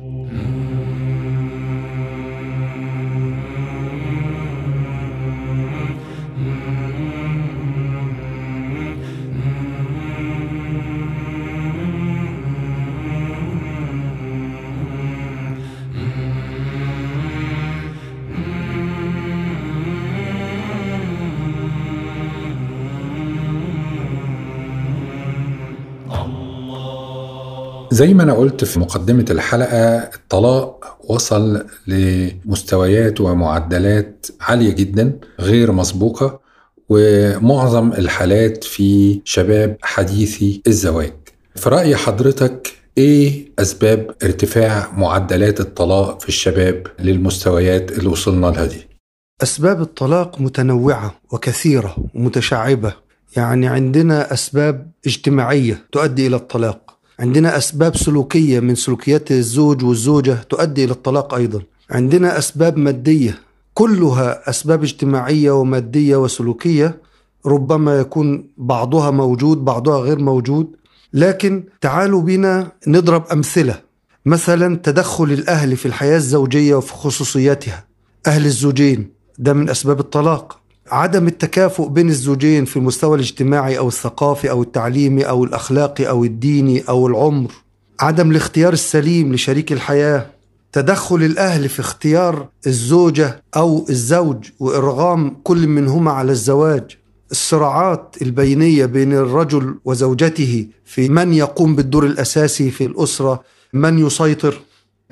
زي 27.97 28.15
ما 28.15 28.23
أنا 28.23 28.33
قلت 28.33 28.65
في 28.65 28.79
مقدمة 28.79 29.25
الحلقة 29.31 29.97
الطلاق 29.99 30.99
وصل 31.09 31.67
لمستويات 31.87 33.21
ومعدلات 33.21 34.27
عالية 34.41 34.73
جدا 34.73 35.19
غير 35.41 35.73
مسبوقة 35.73 36.41
ومعظم 36.89 37.93
الحالات 37.93 38.65
في 38.65 39.21
شباب 39.25 39.77
حديثي 39.83 40.63
الزواج. 40.67 41.13
في 41.55 41.69
رأي 41.69 41.97
حضرتك 41.97 42.73
إيه 42.99 43.53
أسباب 43.59 44.11
ارتفاع 44.23 44.93
معدلات 44.97 45.61
الطلاق 45.61 46.21
في 46.21 46.29
الشباب 46.29 46.87
للمستويات 46.99 47.93
اللي 47.99 48.09
وصلنا 48.09 48.47
لها 48.47 48.67
دي؟ 48.67 48.87
أسباب 49.43 49.81
الطلاق 49.81 50.41
متنوعة 50.41 51.15
وكثيرة 51.33 51.97
ومتشعبة. 52.15 52.93
يعني 53.37 53.67
عندنا 53.67 54.33
أسباب 54.33 54.91
اجتماعية 55.07 55.83
تؤدي 55.93 56.27
إلى 56.27 56.37
الطلاق. 56.37 56.86
عندنا 57.21 57.57
أسباب 57.57 57.97
سلوكية 57.97 58.61
من 58.61 58.75
سلوكيات 58.75 59.31
الزوج 59.31 59.85
والزوجة 59.85 60.35
تؤدي 60.35 60.85
إلى 60.85 60.93
الطلاق 60.93 61.35
أيضا. 61.35 61.63
عندنا 61.91 62.39
أسباب 62.39 62.77
مادية 62.79 63.39
كلها 63.75 64.51
أسباب 64.51 64.83
اجتماعية 64.83 65.51
ومادية 65.51 66.17
وسلوكية 66.17 67.01
ربما 67.47 67.99
يكون 68.01 68.49
بعضها 68.57 69.11
موجود 69.11 69.65
بعضها 69.65 69.99
غير 70.01 70.19
موجود. 70.19 70.77
لكن 71.13 71.65
تعالوا 71.81 72.23
بنا 72.23 72.73
نضرب 72.87 73.25
أمثلة. 73.33 73.81
مثلا 74.27 74.77
تدخل 74.77 75.25
الأهل 75.25 75.77
في 75.77 75.87
الحياة 75.87 76.17
الزوجية 76.17 76.75
وفي 76.75 76.93
خصوصياتها. 76.93 77.85
أهل 78.27 78.47
الزوجين 78.47 79.11
ده 79.39 79.53
من 79.53 79.71
أسباب 79.71 80.01
الطلاق. 80.01 80.61
عدم 80.91 81.27
التكافؤ 81.27 81.89
بين 81.89 82.09
الزوجين 82.09 82.65
في 82.65 82.77
المستوى 82.77 83.15
الاجتماعي 83.15 83.79
أو 83.79 83.89
الثقافي 83.89 84.51
أو 84.51 84.63
التعليمي 84.63 85.23
أو 85.23 85.45
الأخلاقي 85.45 86.09
أو 86.09 86.25
الديني 86.25 86.83
أو 86.89 87.07
العمر 87.07 87.51
عدم 88.01 88.31
الاختيار 88.31 88.73
السليم 88.73 89.35
لشريك 89.35 89.73
الحياة 89.73 90.27
تدخل 90.73 91.17
الأهل 91.17 91.69
في 91.69 91.81
اختيار 91.81 92.49
الزوجة 92.67 93.43
أو 93.57 93.87
الزوج 93.91 94.45
وإرغام 94.61 95.37
كل 95.43 95.67
منهما 95.67 96.13
على 96.13 96.33
الزواج 96.33 96.97
الصراعات 97.31 98.17
البينية 98.23 98.87
بين 98.87 99.13
الرجل 99.13 99.75
وزوجته 99.85 100.67
في 100.85 101.09
من 101.09 101.33
يقوم 101.33 101.77
بالدور 101.77 102.07
الأساسي 102.07 102.71
في 102.71 102.85
الأسرة 102.85 103.43
من 103.73 104.07
يسيطر. 104.07 104.61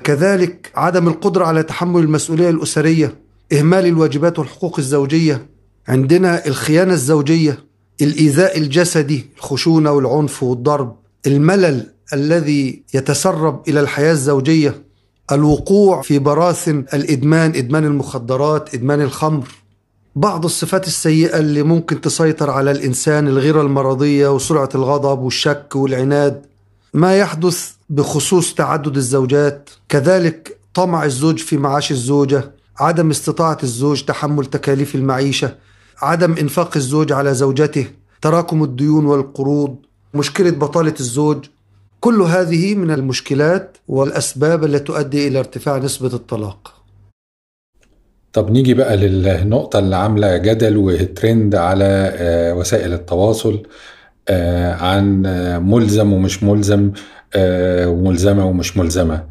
كذلك 0.03 0.71
عدم 0.75 1.07
القدرة 1.07 1.45
على 1.45 1.63
تحمل 1.63 2.03
المسؤولية 2.03 2.49
الأسرية 2.49 3.15
إهمال 3.53 3.85
الواجبات 3.85 4.39
والحقوق 4.39 4.79
الزوجية. 4.79 5.54
عندنا 5.87 6.47
الخيانة 6.47 6.93
الزوجية 6.93 7.59
الإيذاء 8.01 8.57
الجسدي 8.57 9.29
الخشونة 9.37 9.91
والعنف 9.91 10.43
والضرب 10.43 10.95
الملل 11.27 11.91
الذي 12.13 12.83
يتسرب 12.93 13.61
إلى 13.67 13.79
الحياة 13.79 14.11
الزوجية 14.11 14.83
الوقوع 15.31 16.01
في 16.01 16.19
براثن 16.19 16.85
الإدمان 16.93 17.55
إدمان 17.55 17.85
المخدرات 17.85 18.75
إدمان 18.75 19.01
الخمر. 19.01 19.47
بعض 20.15 20.45
الصفات 20.45 20.87
السيئة 20.87 21.39
اللي 21.39 21.63
ممكن 21.63 22.01
تسيطر 22.01 22.49
على 22.49 22.71
الإنسان 22.71 23.27
الغيرة 23.27 23.61
المرضية 23.61 24.27
وسرعة 24.27 24.69
الغضب 24.75 25.19
والشك 25.19 25.75
والعناد. 25.75 26.45
ما 26.93 27.17
يحدث 27.17 27.71
بخصوص 27.89 28.53
تعدد 28.53 28.97
الزوجات. 28.97 29.69
كذلك 29.89 30.57
طمع 30.73 31.05
الزوج 31.05 31.37
في 31.39 31.57
معاش 31.57 31.91
الزوجة 31.91 32.51
عدم 32.79 33.09
استطاعة 33.09 33.57
الزوج 33.63 34.03
تحمل 34.03 34.45
تكاليف 34.45 34.95
المعيشة. 34.95 35.55
عدم 36.01 36.33
إنفاق 36.33 36.77
الزوج 36.77 37.11
على 37.11 37.33
زوجته 37.33 37.87
تراكم 38.21 38.63
الديون 38.63 39.05
والقروض 39.05 39.75
مشكلة 40.13 40.51
بطالة 40.51 40.93
الزوج 40.99 41.45
كل 41.99 42.21
هذه 42.21 42.75
من 42.75 42.91
المشكلات 42.91 43.77
والأسباب 43.87 44.63
التي 44.63 44.79
تؤدي 44.83 45.27
إلى 45.27 45.39
ارتفاع 45.39 45.77
نسبة 45.77 46.13
الطلاق. 46.13 46.73
طب 48.33 48.51
نيجي 48.51 48.73
بقى 48.73 48.97
للنقطة 48.97 49.79
اللي 49.79 49.95
عاملة 49.95 50.37
جدل 50.37 50.77
وترند 50.77 51.55
على 51.55 52.11
آه، 52.15 52.53
وسائل 52.53 52.93
التواصل 52.93 53.63
آه، 54.29 54.73
عن 54.73 55.25
آه، 55.25 55.59
ملزم 55.59 56.13
ومش 56.13 56.43
ملزم 56.43 56.91
وملزمة 57.87 58.45
ومش 58.45 58.77
ملزمة. 58.77 59.23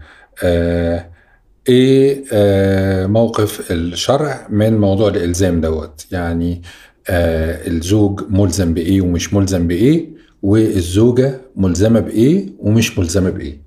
إيه 1.68 2.24
آه، 2.32 3.06
موقف 3.06 3.70
الشرع 3.72 4.46
من 4.50 4.78
موضوع 4.78 5.08
الإلزام 5.08 5.60
دوت. 5.60 6.06
يعني 6.10 6.62
آه، 7.08 7.68
الزوج 7.68 8.20
ملزم 8.30 8.74
بإيه 8.74 9.00
ومش 9.00 9.34
ملزم 9.34 9.66
بإيه 9.66 10.08
والزوجة 10.42 11.40
ملزمة 11.56 12.00
بإيه 12.00 12.46
ومش 12.58 12.98
ملزمة 12.98 13.30
بإيه. 13.30 13.62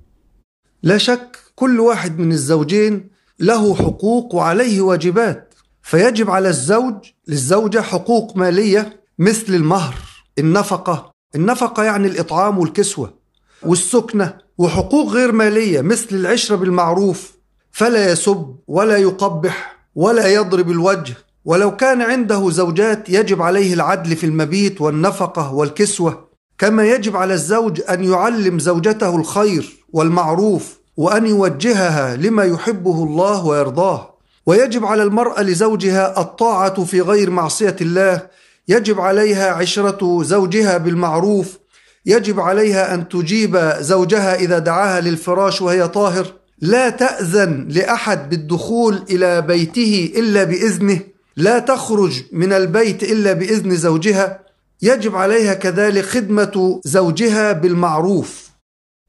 لا 0.82 0.98
شك 0.98 1.36
كل 1.54 1.80
واحد 1.80 2.18
من 2.18 2.32
الزوجين 2.32 3.08
له 3.40 3.74
حقوق 3.74 4.34
وعليه 4.34 4.80
واجبات. 4.80 5.54
فيجب 5.82 6.30
على 6.30 6.48
الزوج 6.48 6.94
للزوجة 7.28 7.80
حقوق 7.80 8.36
مالية 8.36 9.00
مثل 9.18 9.54
المهر 9.54 9.94
النفقة. 10.38 11.10
النفقة 11.34 11.84
يعني 11.84 12.08
الإطعام 12.08 12.58
والكسوة 12.58 13.14
والسكنة 13.62 14.38
وحقوق 14.58 15.12
غير 15.12 15.32
مالية 15.32 15.80
مثل 15.80 16.16
العشرة 16.16 16.56
بالمعروف. 16.56 17.37
فلا 17.72 18.12
يسب 18.12 18.56
ولا 18.68 18.96
يقبح 18.96 19.76
ولا 19.94 20.26
يضرب 20.26 20.70
الوجه. 20.70 21.14
ولو 21.44 21.76
كان 21.76 22.02
عنده 22.02 22.50
زوجات 22.50 23.08
يجب 23.08 23.42
عليه 23.42 23.74
العدل 23.74 24.16
في 24.16 24.26
المبيت 24.26 24.80
والنفقة 24.80 25.54
والكسوة 25.54 26.28
كما 26.58 26.84
يجب 26.86 27.16
على 27.16 27.34
الزوج 27.34 27.80
أن 27.90 28.04
يعلم 28.04 28.58
زوجته 28.58 29.16
الخير 29.16 29.84
والمعروف 29.92 30.78
وأن 30.96 31.26
يوجهها 31.26 32.16
لما 32.16 32.44
يحبه 32.44 33.04
الله 33.04 33.46
ويرضاه. 33.46 34.14
ويجب 34.46 34.84
على 34.84 35.02
المرأة 35.02 35.42
لزوجها 35.42 36.20
الطاعة 36.20 36.84
في 36.84 37.00
غير 37.00 37.30
معصية 37.30 37.76
الله. 37.80 38.22
يجب 38.68 39.00
عليها 39.00 39.52
عشرة 39.52 40.22
زوجها 40.22 40.76
بالمعروف. 40.78 41.58
يجب 42.06 42.40
عليها 42.40 42.94
أن 42.94 43.08
تجيب 43.08 43.72
زوجها 43.80 44.34
إذا 44.34 44.58
دعاها 44.58 45.00
للفراش 45.00 45.62
وهي 45.62 45.88
طاهر. 45.88 46.26
لا 46.60 46.90
تأذن 46.90 47.68
لأحد 47.70 48.30
بالدخول 48.30 48.98
إلى 49.10 49.42
بيته 49.42 50.12
إلا 50.16 50.44
بإذنه. 50.44 51.00
لا 51.36 51.58
تخرج 51.58 52.22
من 52.32 52.52
البيت 52.52 53.02
إلا 53.02 53.32
بإذن 53.32 53.76
زوجها. 53.76 54.40
يجب 54.82 55.16
عليها 55.16 55.54
كذلك 55.54 56.04
خدمة 56.04 56.80
زوجها 56.84 57.52
بالمعروف. 57.52 58.48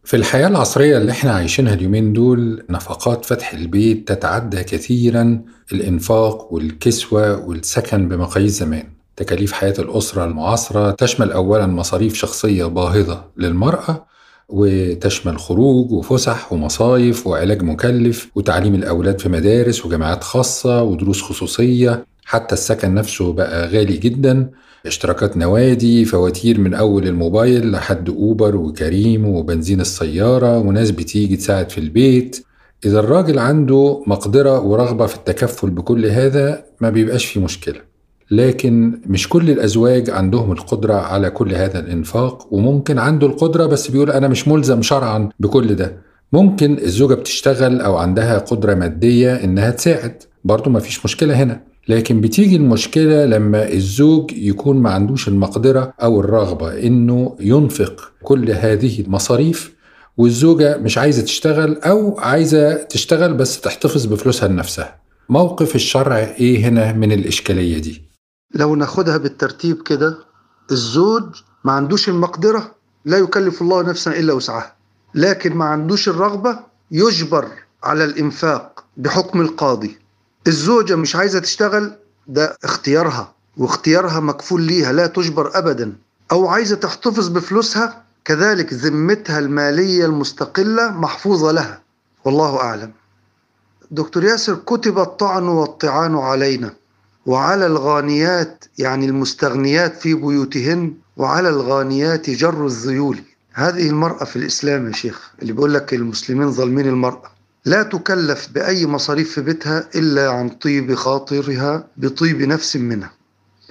في 0.03 0.15
الحياة 0.15 0.47
العصرية 0.47 0.97
اللي 0.97 1.11
إحنا 1.11 1.31
عايشينها 1.31 1.73
اليومين 1.73 2.13
دول 2.13 2.65
نفقات 2.69 3.25
فتح 3.25 3.53
البيت 3.53 4.07
تتعدى 4.07 4.63
كثيرا 4.63 5.41
الإنفاق 5.71 6.53
والكسوة 6.53 7.45
والسكن 7.45 8.09
بمقاييس 8.09 8.51
زمان. 8.51 8.83
تكاليف 9.15 9.51
حياة 9.51 9.73
الأسرة 9.79 10.25
المعاصرة 10.25 10.91
تشمل 10.91 11.31
أولا 11.31 11.67
مصاريف 11.67 12.13
شخصية 12.13 12.65
باهظة 12.65 13.25
للمرأة 13.37 14.08
وتشمل 14.49 15.39
خروج 15.39 15.91
وفسح 15.91 16.53
ومصايف 16.53 17.27
وعلاج 17.27 17.63
مكلف 17.63 18.29
وتعليم 18.35 18.75
الأولاد 18.75 19.19
في 19.21 19.29
مدارس 19.29 19.85
وجامعات 19.85 20.23
خاصة 20.23 20.83
ودروس 20.83 21.21
خصوصية. 21.21 22.05
حتى 22.25 22.53
السكن 22.55 22.93
نفسه 22.93 23.33
بقى 23.33 23.67
غالي 23.67 23.97
جدا. 23.97 24.49
اشتراكات 24.85 25.37
نوادي 25.37 26.05
فواتير 26.05 26.59
من 26.59 26.73
أول 26.73 27.07
الموبايل 27.07 27.71
لحد 27.71 28.09
أوبر 28.09 28.55
وكريم 28.55 29.25
وبنزين 29.25 29.81
السيارة 29.81 30.57
وناس 30.59 30.91
بتيجي 30.91 31.37
تساعد 31.37 31.69
في 31.69 31.77
البيت. 31.77 32.45
إذا 32.85 32.99
الراجل 32.99 33.39
عنده 33.39 34.03
مقدرة 34.07 34.59
ورغبة 34.59 35.05
في 35.05 35.15
التكفل 35.15 35.69
بكل 35.69 36.05
هذا 36.05 36.63
ما 36.81 36.89
بيبقاش 36.89 37.25
فيه 37.25 37.39
مشكلة. 37.41 37.88
لكن 38.31 39.01
مش 39.05 39.29
كل 39.29 39.49
الأزواج 39.49 40.09
عندهم 40.09 40.51
القدرة 40.51 40.93
على 40.93 41.29
كل 41.29 41.53
هذا 41.55 41.79
الإنفاق 41.79 42.47
وممكن 42.53 42.97
عنده 42.99 43.27
القدرة 43.27 43.65
بس 43.65 43.87
بيقول 43.91 44.11
أنا 44.11 44.27
مش 44.27 44.47
ملزم 44.47 44.81
شرعا 44.81 45.29
بكل 45.39 45.75
ده. 45.75 45.97
ممكن 46.33 46.77
الزوجة 46.77 47.13
بتشتغل 47.13 47.81
أو 47.81 47.97
عندها 47.97 48.37
قدرة 48.37 48.73
مادية 48.73 49.35
إنها 49.43 49.69
تساعد 49.71 50.23
برضو 50.43 50.69
ما 50.69 50.79
فيش 50.79 51.05
مشكلة 51.05 51.43
هنا. 51.43 51.61
لكن 51.87 52.21
بتيجي 52.21 52.55
المشكلة 52.55 53.25
لما 53.25 53.71
الزوج 53.73 54.31
يكون 54.33 54.77
ما 54.77 54.89
عندوش 54.89 55.27
المقدرة 55.27 55.93
أو 56.01 56.19
الرغبة 56.19 56.79
إنه 56.83 57.35
ينفق 57.39 58.11
كل 58.23 58.51
هذه 58.51 59.01
المصاريف 59.01 59.73
والزوجة 60.17 60.77
مش 60.77 60.97
عايزة 60.97 61.21
تشتغل 61.21 61.77
أو 61.77 62.19
عايزة 62.19 62.73
تشتغل 62.83 63.33
بس 63.33 63.61
تحتفظ 63.61 64.05
بفلوسها 64.05 64.47
لنفسها. 64.49 64.95
موقف 65.29 65.75
الشرع 65.75 66.17
إيه 66.17 66.59
هنا 66.67 66.93
من 66.93 67.11
الإشكالية 67.11 67.79
دي؟ 67.79 68.08
لو 68.51 68.75
ناخدها 68.75 69.17
بالترتيب 69.17 69.81
كده 69.83 70.17
الزوج 70.71 71.23
ما 71.63 71.71
عندوش 71.71 72.09
المقدرة 72.09 72.75
لا 73.05 73.17
يكلف 73.17 73.61
الله 73.61 73.81
نفسا 73.81 74.11
إلا 74.11 74.33
وسعها. 74.33 74.75
لكن 75.15 75.55
ما 75.55 75.65
عندوش 75.65 76.09
الرغبة 76.09 76.59
يجبر 76.91 77.47
على 77.83 78.03
الإنفاق 78.03 78.85
بحكم 78.97 79.41
القاضي. 79.41 79.99
الزوجة 80.47 80.95
مش 80.95 81.15
عايزة 81.15 81.39
تشتغل 81.39 81.95
ده 82.27 82.57
اختيارها 82.63 83.33
واختيارها 83.57 84.19
مكفول 84.19 84.61
ليها 84.61 84.91
لا 84.91 85.07
تجبر 85.07 85.57
أبدا. 85.57 85.95
أو 86.31 86.47
عايزة 86.47 86.75
تحتفظ 86.75 87.27
بفلوسها 87.27 88.03
كذلك 88.25 88.73
ذمتها 88.73 89.39
المالية 89.39 90.05
المستقلة 90.05 90.91
محفوظة 90.91 91.51
لها. 91.51 91.81
والله 92.25 92.57
أعلم. 92.61 92.91
دكتور 93.91 94.23
ياسر 94.23 94.55
كتب 94.55 94.99
الطعن 94.99 95.43
والطعان 95.43 96.15
علينا. 96.15 96.73
وعلى 97.25 97.65
الغانيات 97.65 98.65
يعني 98.77 99.05
المستغنيات 99.05 99.97
في 99.97 100.13
بيوتهن 100.13 100.93
وعلى 101.17 101.49
الغانيات 101.49 102.29
جر 102.29 102.65
الذيول. 102.65 103.19
هذه 103.53 103.89
المرأة 103.89 104.23
في 104.23 104.35
الإسلام 104.35 104.87
يا 104.87 104.91
شيخ 104.91 105.31
اللي 105.41 105.53
بيقول 105.53 105.73
لك 105.73 105.93
المسلمين 105.93 106.51
ظالمين 106.51 106.87
المرأة. 106.87 107.31
لا 107.65 107.83
تكلف 107.83 108.49
بأي 108.53 108.85
مصاريف 108.87 109.31
في 109.31 109.41
بيتها 109.41 109.89
إلا 109.95 110.31
عن 110.31 110.49
طيب 110.49 110.95
خاطرها 110.95 111.87
بطيب 111.97 112.41
نفس 112.41 112.75
منها. 112.75 113.11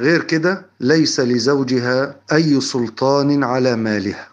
غير 0.01 0.23
كده 0.23 0.67
ليس 0.81 1.21
لزوجها 1.21 2.17
أي 2.33 2.61
سلطان 2.61 3.45
على 3.45 3.77
مالها. 3.77 4.29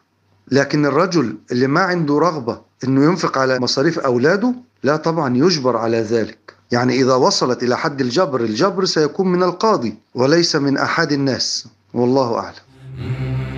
لكن 0.51 0.85
الرجل 0.85 1.37
اللي 1.51 1.67
ما 1.67 1.81
عنده 1.81 2.19
رغبة 2.19 2.61
إنه 2.83 3.03
ينفق 3.03 3.37
على 3.37 3.59
مصاريف 3.59 3.99
أولاده 3.99 4.53
لا 4.83 4.95
طبعا 4.95 5.37
يجبر 5.37 5.77
على 5.77 6.01
ذلك. 6.01 6.54
يعني 6.71 6.93
إذا 7.01 7.13
وصلت 7.13 7.63
إلى 7.63 7.77
حد 7.77 8.01
الجبر 8.01 8.41
الجبر 8.41 8.85
سيكون 8.85 9.27
من 9.27 9.43
القاضي 9.43 9.95
وليس 10.15 10.55
من 10.55 10.77
أحد 10.77 11.11
الناس 11.11 11.67
والله 11.93 12.37
أعلم. 12.37 13.54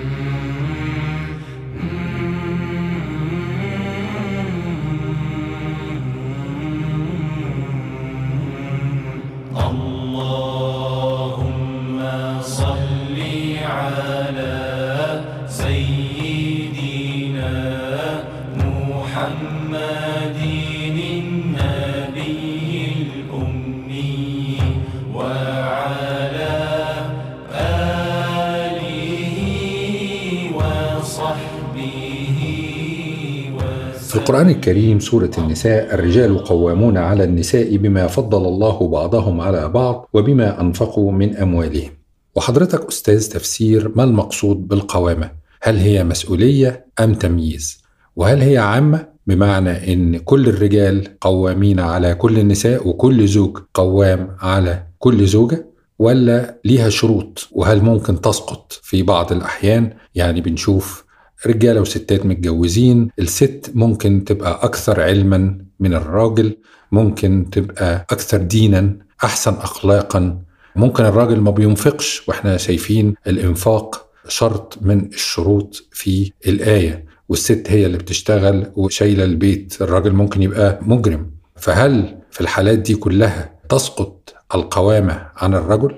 القرآن 34.28 34.50
الكريم 34.50 35.00
سورة 35.00 35.32
النساء 35.38 35.94
الرجال 35.94 36.44
قوامون 36.44 36.98
على 36.98 37.24
النساء 37.24 37.78
بما 37.78 38.08
فضل 38.08 38.48
الله 38.48 38.88
بعضهم 38.88 39.42
على 39.42 39.70
بعض 39.70 40.10
وبما 40.14 40.62
أنفقوا 40.62 41.12
من 41.12 41.36
أموالهم. 41.36 41.92
وحضرتك 42.36 42.88
أستاذ 42.88 43.30
تفسير 43.30 43.92
ما 43.96 44.04
المقصود 44.04 44.68
بالقوامة؟ 44.68 45.32
هل 45.62 45.78
هي 45.78 46.04
مسؤولية 46.04 46.86
أم 47.00 47.14
تمييز؟ 47.14 47.84
وهل 48.16 48.42
هي 48.42 48.58
عامة؟ 48.58 49.08
بمعنى 49.28 49.94
أن 49.94 50.18
كل 50.18 50.50
الرجال 50.50 51.20
قوامين 51.22 51.80
على 51.80 52.16
كل 52.16 52.40
النساء 52.40 52.88
وكل 52.88 53.28
زوج 53.28 53.58
قوام 53.74 54.36
على 54.40 54.84
كل 55.00 55.26
زوجة؟ 55.26 55.68
ولا 56.00 56.60
ليها 56.66 56.90
شروط؟ 56.90 57.48
وهل 57.52 57.82
ممكن 57.82 58.22
تسقط 58.22 58.80
في 58.84 59.04
بعض 59.04 59.32
الأحيان؟ 59.32 59.94
يعني 60.16 60.42
بنشوف 60.42 61.07
رجالة 61.46 61.82
وستات 61.82 62.26
متجوزين. 62.26 63.10
الست 63.20 63.72
ممكن 63.76 64.24
تبقى 64.26 64.60
أكثر 64.64 65.02
علما 65.02 65.58
من 65.80 65.94
الراجل 65.94 66.58
ممكن 66.92 67.50
تبقى 67.52 68.06
أكثر 68.10 68.38
دينا 68.38 68.98
أحسن 69.24 69.54
اخلاقا. 69.54 70.40
ممكن 70.76 71.06
الراجل 71.06 71.40
ما 71.40 71.52
بينفقش 71.52 72.24
وإحنا 72.28 72.58
شايفين 72.58 73.14
الإنفاق 73.28 74.08
شرط 74.28 74.78
من 74.82 75.06
الشروط 75.06 75.84
في 75.92 76.32
الآية. 76.48 77.06
والست 77.30 77.64
هي 77.68 77.86
اللي 77.86 77.98
بتشتغل 77.98 78.72
وشايلة 78.76 79.24
البيت 79.24 79.82
الراجل 79.82 80.12
ممكن 80.14 80.42
يبقى 80.44 80.80
مجرم. 80.82 81.32
فهل 81.56 82.18
في 82.32 82.42
الحالات 82.42 82.80
دي 82.80 82.96
كلها 82.96 83.52
تسقط 83.70 84.34
القوامة 84.56 85.28
عن 85.36 85.54
الرجل؟ 85.54 85.96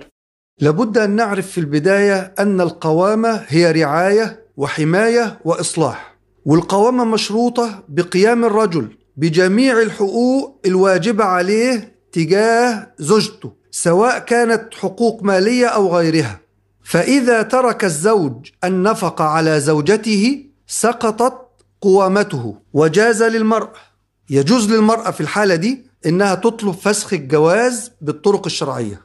لابد 0.62 0.98
أن 0.98 1.16
نعرف 1.16 1.48
في 1.48 1.58
البداية 1.58 2.34
أن 2.40 2.62
القوامة 2.62 3.42
هي 3.48 3.72
رعاية 3.72 4.44
وحماية 4.60 5.40
وإصلاح. 5.46 6.16
والقوامة 6.46 7.06
مشروطة 7.06 7.84
بقيام 7.90 8.46
الرجل 8.46 8.98
بجميع 9.18 9.82
الحقوق 9.82 10.62
الواجبة 10.66 11.24
عليه 11.24 11.96
تجاه 12.12 12.94
زوجته 13.00 13.54
سواء 13.72 14.20
كانت 14.20 14.74
حقوق 14.74 15.24
مالية 15.24 15.66
أو 15.66 15.96
غيرها. 15.96 16.40
فإذا 16.84 17.42
ترك 17.42 17.86
الزوج 17.86 18.50
النفقة 18.64 19.24
على 19.26 19.60
زوجته 19.60 20.46
سقطت 20.68 21.38
قوامته. 21.82 22.58
وجاز 22.74 23.24
للمرأة 23.24 23.74
يجوز 24.30 24.72
للمرأة 24.72 25.12
في 25.12 25.22
الحالة 25.22 25.56
دي 25.56 25.86
إنها 26.06 26.36
تطلب 26.36 26.72
فسخ 26.74 27.14
الجواز 27.14 27.92
بالطرق 28.02 28.46
الشرعية. 28.46 29.02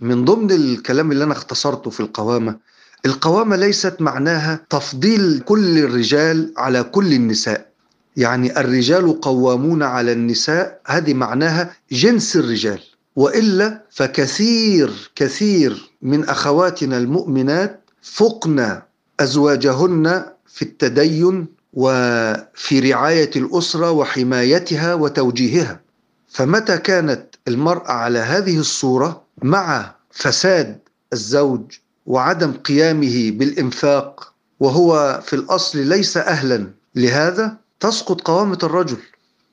من 0.00 0.24
ضمن 0.24 0.50
الكلام 0.50 1.12
اللي 1.12 1.24
أنا 1.24 1.32
اختصرته 1.32 1.90
في 1.90 2.00
القوامة 2.00 2.69
القوامة 3.06 3.56
ليست 3.56 3.96
معناها 4.00 4.60
تفضيل 4.70 5.40
كل 5.40 5.78
الرجال 5.78 6.52
على 6.56 6.82
كل 6.82 7.12
النساء. 7.12 7.70
يعني 8.16 8.60
الرجال 8.60 9.20
قوامون 9.20 9.82
على 9.82 10.12
النساء 10.12 10.80
هذه 10.86 11.14
معناها 11.14 11.76
جنس 11.92 12.36
الرجال. 12.36 12.80
وإلا 13.16 13.84
فكثير 13.90 15.10
كثير 15.16 15.90
من 16.02 16.24
أخواتنا 16.28 16.98
المؤمنات 16.98 17.90
فقن 18.02 18.80
أزواجهن 19.20 20.24
في 20.46 20.62
التدين 20.62 21.46
وفي 21.72 22.80
رعاية 22.80 23.30
الأسرة 23.36 23.90
وحمايتها 23.90 24.94
وتوجيهها. 24.94 25.80
فمتى 26.28 26.78
كانت 26.78 27.34
المرأة 27.48 27.92
على 27.92 28.18
هذه 28.18 28.58
الصورة 28.58 29.22
مع 29.42 29.94
فساد 30.10 30.78
الزوج 31.12 31.62
وعدم 32.06 32.52
قيامه 32.52 33.30
بالإنفاق 33.30 34.32
وهو 34.60 35.20
في 35.22 35.32
الأصل 35.36 35.78
ليس 35.78 36.16
أهلا. 36.16 36.66
لهذا 36.94 37.56
تسقط 37.80 38.20
قوامة 38.20 38.58
الرجل. 38.62 38.96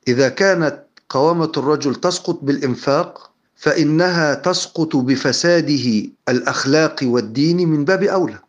إذا 0.08 0.30
كانت 0.30 0.84
قوامة 1.10 1.52
الرجل 1.58 1.96
تسقط 1.96 2.40
بالإنفاق 2.44 3.32
فإنها 3.56 4.34
تسقط 4.34 4.96
بفساده 4.96 6.04
الأخلاقي 6.30 7.08
والديني 7.08 7.66
من 7.66 7.86
باب 7.86 8.04
أولى. 8.04 8.40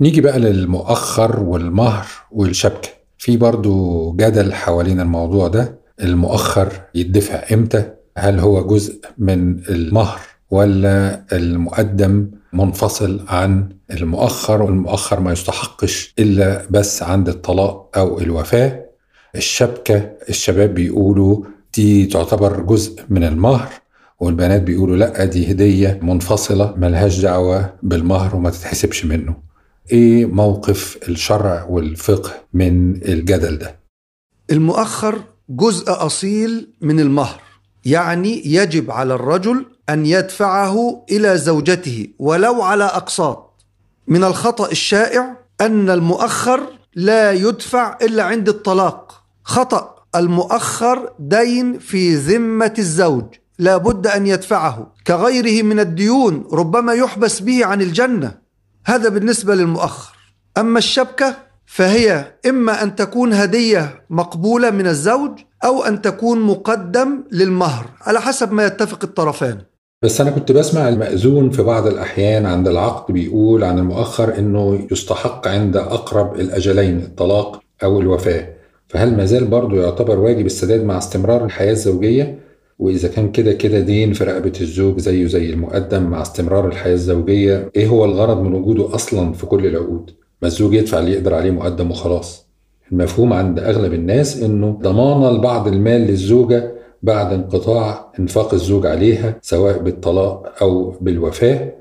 نيجي 0.00 0.20
بقى 0.20 0.38
للمؤخر 0.38 1.40
والمهر 1.40 2.06
والشبكة. 2.32 2.88
في 3.18 3.36
برضو 3.36 4.12
جدل 4.12 4.52
حوالين 4.54 5.00
الموضوع 5.00 5.48
ده. 5.48 5.78
المؤخر 6.02 6.72
يدفع 6.94 7.42
إمتى؟ 7.52 7.90
هل 8.18 8.38
هو 8.40 8.66
جزء 8.66 9.00
من 9.18 9.58
المهر 9.68 10.20
ولا 10.50 11.24
المقدم 11.32 12.30
منفصل 12.54 13.24
عن 13.28 13.68
المؤخر 13.90 14.62
والمؤخر 14.62 15.20
ما 15.20 15.32
يستحقش 15.32 16.14
إلا 16.18 16.66
بس 16.70 17.02
عند 17.02 17.28
الطلاق 17.28 17.90
أو 17.98 18.20
الوفاة. 18.20 18.84
الشبكة 19.36 20.10
الشباب 20.28 20.74
بيقولوا 20.74 21.42
دي 21.74 22.06
تعتبر 22.06 22.60
جزء 22.60 23.02
من 23.08 23.24
المهر 23.24 23.68
والبنات 24.20 24.62
بيقولوا 24.62 24.96
لأ 24.96 25.24
دي 25.24 25.50
هدية 25.50 26.00
منفصلة 26.02 26.74
ملهاش 26.76 27.20
دعوة 27.20 27.74
بالمهر 27.82 28.36
وما 28.36 28.50
تتحسبش 28.50 29.04
منه. 29.04 29.36
إيه 29.92 30.26
موقف 30.26 30.98
الشرع 31.08 31.66
والفقه 31.70 32.32
من 32.52 32.96
الجدل 32.96 33.58
ده؟ 33.58 33.76
المؤخر 34.50 35.18
جزء 35.48 35.84
أصيل 35.88 36.74
من 36.80 37.00
المهر 37.00 37.40
يعني 37.84 38.42
يجب 38.46 38.90
على 38.90 39.14
الرجل 39.14 39.66
أن 39.90 40.06
يدفعه 40.06 41.04
إلى 41.10 41.38
زوجته 41.38 42.08
ولو 42.18 42.62
على 42.62 42.84
أقساط. 42.84 43.64
من 44.08 44.24
الخطأ 44.24 44.70
الشائع 44.70 45.36
أن 45.60 45.90
المؤخر 45.90 46.60
لا 46.94 47.32
يدفع 47.32 47.98
إلا 48.02 48.22
عند 48.22 48.48
الطلاق. 48.48 49.24
خطأ 49.44 49.94
المؤخر 50.14 51.12
دين 51.18 51.78
في 51.78 52.14
ذمة 52.14 52.74
الزوج. 52.78 53.24
لا 53.58 53.76
بد 53.76 54.06
أن 54.06 54.26
يدفعه. 54.26 54.92
كغيره 55.06 55.62
من 55.62 55.80
الديون 55.80 56.44
ربما 56.52 56.92
يحبس 56.92 57.40
به 57.40 57.64
عن 57.64 57.82
الجنة. 57.82 58.38
هذا 58.86 59.08
بالنسبة 59.08 59.54
للمؤخر. 59.54 60.14
أما 60.58 60.78
الشبكة 60.78 61.36
فهي 61.66 62.34
إما 62.46 62.82
أن 62.82 62.96
تكون 62.96 63.32
هدية 63.32 64.04
مقبولة 64.10 64.70
من 64.70 64.86
الزوج 64.86 65.38
أو 65.64 65.84
أن 65.84 66.02
تكون 66.02 66.40
مقدم 66.40 67.24
للمهر. 67.32 67.86
على 68.00 68.20
حسب 68.20 68.52
ما 68.52 68.66
يتفق 68.66 68.98
الطرفان. 69.04 69.58
بس 70.04 70.20
أنا 70.20 70.30
كنت 70.30 70.52
بسمع 70.52 70.88
المأذون 70.88 71.50
في 71.50 71.62
بعض 71.62 71.86
الأحيان 71.86 72.46
عند 72.46 72.68
العقد 72.68 73.14
بيقول 73.14 73.64
عن 73.64 73.78
المؤخر 73.78 74.38
إنه 74.38 74.78
يستحق 74.92 75.48
عند 75.48 75.76
أقرب 75.76 76.40
الأجلين 76.40 76.98
الطلاق 76.98 77.60
أو 77.84 78.00
الوفاة 78.00 78.48
فهل 78.88 79.16
ما 79.16 79.24
زال 79.24 79.44
برضه 79.44 79.76
يعتبر 79.76 80.18
واجب 80.18 80.46
السداد 80.46 80.84
مع 80.84 80.98
استمرار 80.98 81.44
الحياة 81.44 81.72
الزوجية؟ 81.72 82.38
وإذا 82.78 83.08
كان 83.08 83.32
كده 83.32 83.52
كده 83.52 83.80
دين 83.80 84.12
في 84.12 84.24
رقبة 84.24 84.52
الزوج 84.60 85.00
زيه 85.00 85.26
زي 85.26 85.50
المقدم 85.50 86.02
مع 86.02 86.22
استمرار 86.22 86.68
الحياة 86.68 86.94
الزوجية 86.94 87.70
إيه 87.76 87.86
هو 87.86 88.04
الغرض 88.04 88.40
من 88.42 88.54
وجوده 88.54 88.94
أصلا 88.94 89.32
في 89.32 89.46
كل 89.46 89.66
العقود؟ 89.66 90.10
ما 90.42 90.48
الزوج 90.48 90.74
يدفع 90.74 90.98
اللي 90.98 91.12
يقدر 91.12 91.34
عليه 91.34 91.50
مقدم 91.50 91.90
وخلاص 91.90 92.46
المفهوم 92.92 93.32
عند 93.32 93.58
أغلب 93.58 93.94
الناس 93.94 94.42
إنه 94.42 94.78
ضمانة 94.82 95.30
لبعض 95.30 95.68
المال 95.68 96.00
للزوجة 96.00 96.74
بعد 97.04 97.32
انقطاع 97.32 98.12
انفاق 98.18 98.54
الزوج 98.54 98.86
عليها 98.86 99.38
سواء 99.42 99.78
بالطلاق 99.78 100.52
أو 100.62 100.90
بالوفاة 101.00 101.72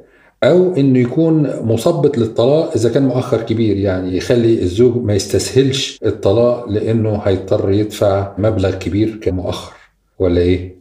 أو 0.43 0.75
إنه 0.75 0.99
يكون 0.99 1.65
مثبط 1.65 2.17
للطلاق 2.17 2.71
إذا 2.73 2.89
كان 2.89 3.07
مؤخر 3.07 3.41
كبير 3.41 3.77
يعني 3.77 4.17
يخلي 4.17 4.61
الزوج 4.61 4.97
ما 4.97 5.13
يستسهلش 5.13 5.99
الطلاق 6.05 6.69
لأنه 6.69 7.15
هيضطر 7.17 7.71
يدفع 7.71 8.33
مبلغ 8.37 8.71
كبير 8.71 9.19
كمؤخر. 9.21 9.73
ولا 10.19 10.41
إيه؟ 10.41 10.79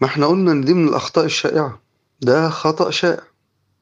ما 0.00 0.06
إحنا 0.06 0.26
قلنا 0.26 0.52
إن 0.52 0.64
دي 0.64 0.74
من 0.74 0.88
الأخطاء 0.88 1.24
الشائعة. 1.24 1.80
ده 2.20 2.48
خطأ 2.48 2.90
شائع. 2.90 3.22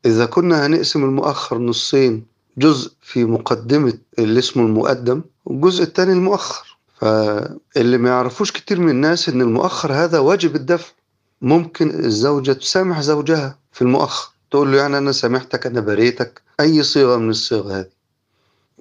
إذا 0.06 0.26
كنا 0.26 0.66
هنقسم 0.66 1.04
المؤخر 1.04 1.58
نصين 1.58 2.24
جزء 2.58 2.92
في 3.02 3.24
مقدمة 3.24 3.92
اللي 4.18 4.38
اسمه 4.38 4.66
المقدم 4.66 5.22
والجزء 5.44 5.82
الثاني 5.82 6.12
المؤخر. 6.12 6.71
فاللي 7.02 7.98
ما 7.98 8.08
يعرفوش 8.08 8.52
كتير 8.52 8.80
من 8.80 8.88
الناس 8.88 9.28
إن 9.28 9.40
المؤخر 9.40 9.92
هذا 9.92 10.18
واجب 10.18 10.56
الدفع. 10.56 10.92
ممكن 11.40 11.90
الزوجة 12.04 12.52
تسامح 12.52 13.00
زوجها 13.00 13.58
في 13.72 13.82
المؤخر. 13.82 14.32
تقول 14.50 14.72
له 14.72 14.78
يعني 14.78 14.98
أنا 14.98 15.12
سامحتك 15.12 15.66
أنا 15.66 15.80
بريتك. 15.80 16.42
أي 16.60 16.82
صيغة 16.82 17.16
من 17.16 17.30
الصيغ 17.30 17.78
هذه. 17.78 17.88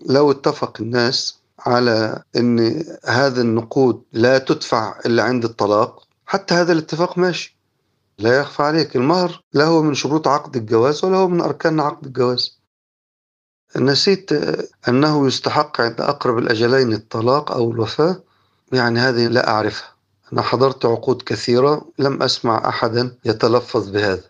لو 0.06 0.32
اتفق 0.32 0.82
الناس 0.82 1.40
على 1.60 2.24
إن 2.38 2.84
هذا 3.06 3.42
النقود 3.42 4.02
لا 4.14 4.38
تدفع 4.38 5.00
إلا 5.06 5.24
عند 5.24 5.44
الطلاق 5.46 6.08
حتى 6.26 6.54
هذا 6.54 6.72
الاتفاق 6.72 7.18
ماشي. 7.18 7.58
لا 8.20 8.40
يخفى 8.40 8.64
عليك. 8.64 8.96
المهر 8.96 9.42
لا 9.54 9.66
هو 9.66 9.82
من 9.82 9.94
شروط 9.94 10.28
عقد 10.28 10.56
الجواز 10.56 11.06
ولا 11.06 11.18
هو 11.18 11.28
من 11.28 11.42
أركان 11.42 11.80
عقد 11.80 12.06
الجواز. 12.06 12.61
نسيت 13.78 14.30
أنه 14.88 15.28
يستحق 15.28 15.82
عند 15.82 16.02
أقرب 16.02 16.38
الأجلين 16.38 16.94
الطلاق 16.94 17.52
أو 17.52 17.72
الوفاة. 17.72 18.22
يعني 18.72 19.00
هذه 19.00 19.28
لا 19.28 19.50
أعرفها. 19.50 19.92
أنا 20.34 20.42
حضرت 20.42 20.86
عقود 20.86 21.22
كثيرة 21.22 21.86
لم 22.00 22.24
أسمع 22.24 22.70
أحدا 22.70 23.16
يتلفظ 23.26 23.90
بهذا. 23.90 24.24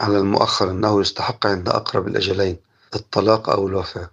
على 0.00 0.18
المؤخر 0.18 0.70
أنه 0.70 1.00
يستحق 1.00 1.46
عند 1.46 1.68
أقرب 1.68 2.08
الأجلين 2.08 2.56
الطلاق 2.94 3.50
أو 3.50 3.68
الوفاة. 3.68 4.10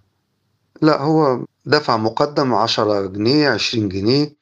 لا 0.82 1.02
هو 1.02 1.44
دفع 1.66 1.96
مقدم 1.96 2.54
عشرة 2.54 3.06
جنيه 3.06 3.48
عشرين 3.50 3.88
جنيه. 3.88 4.32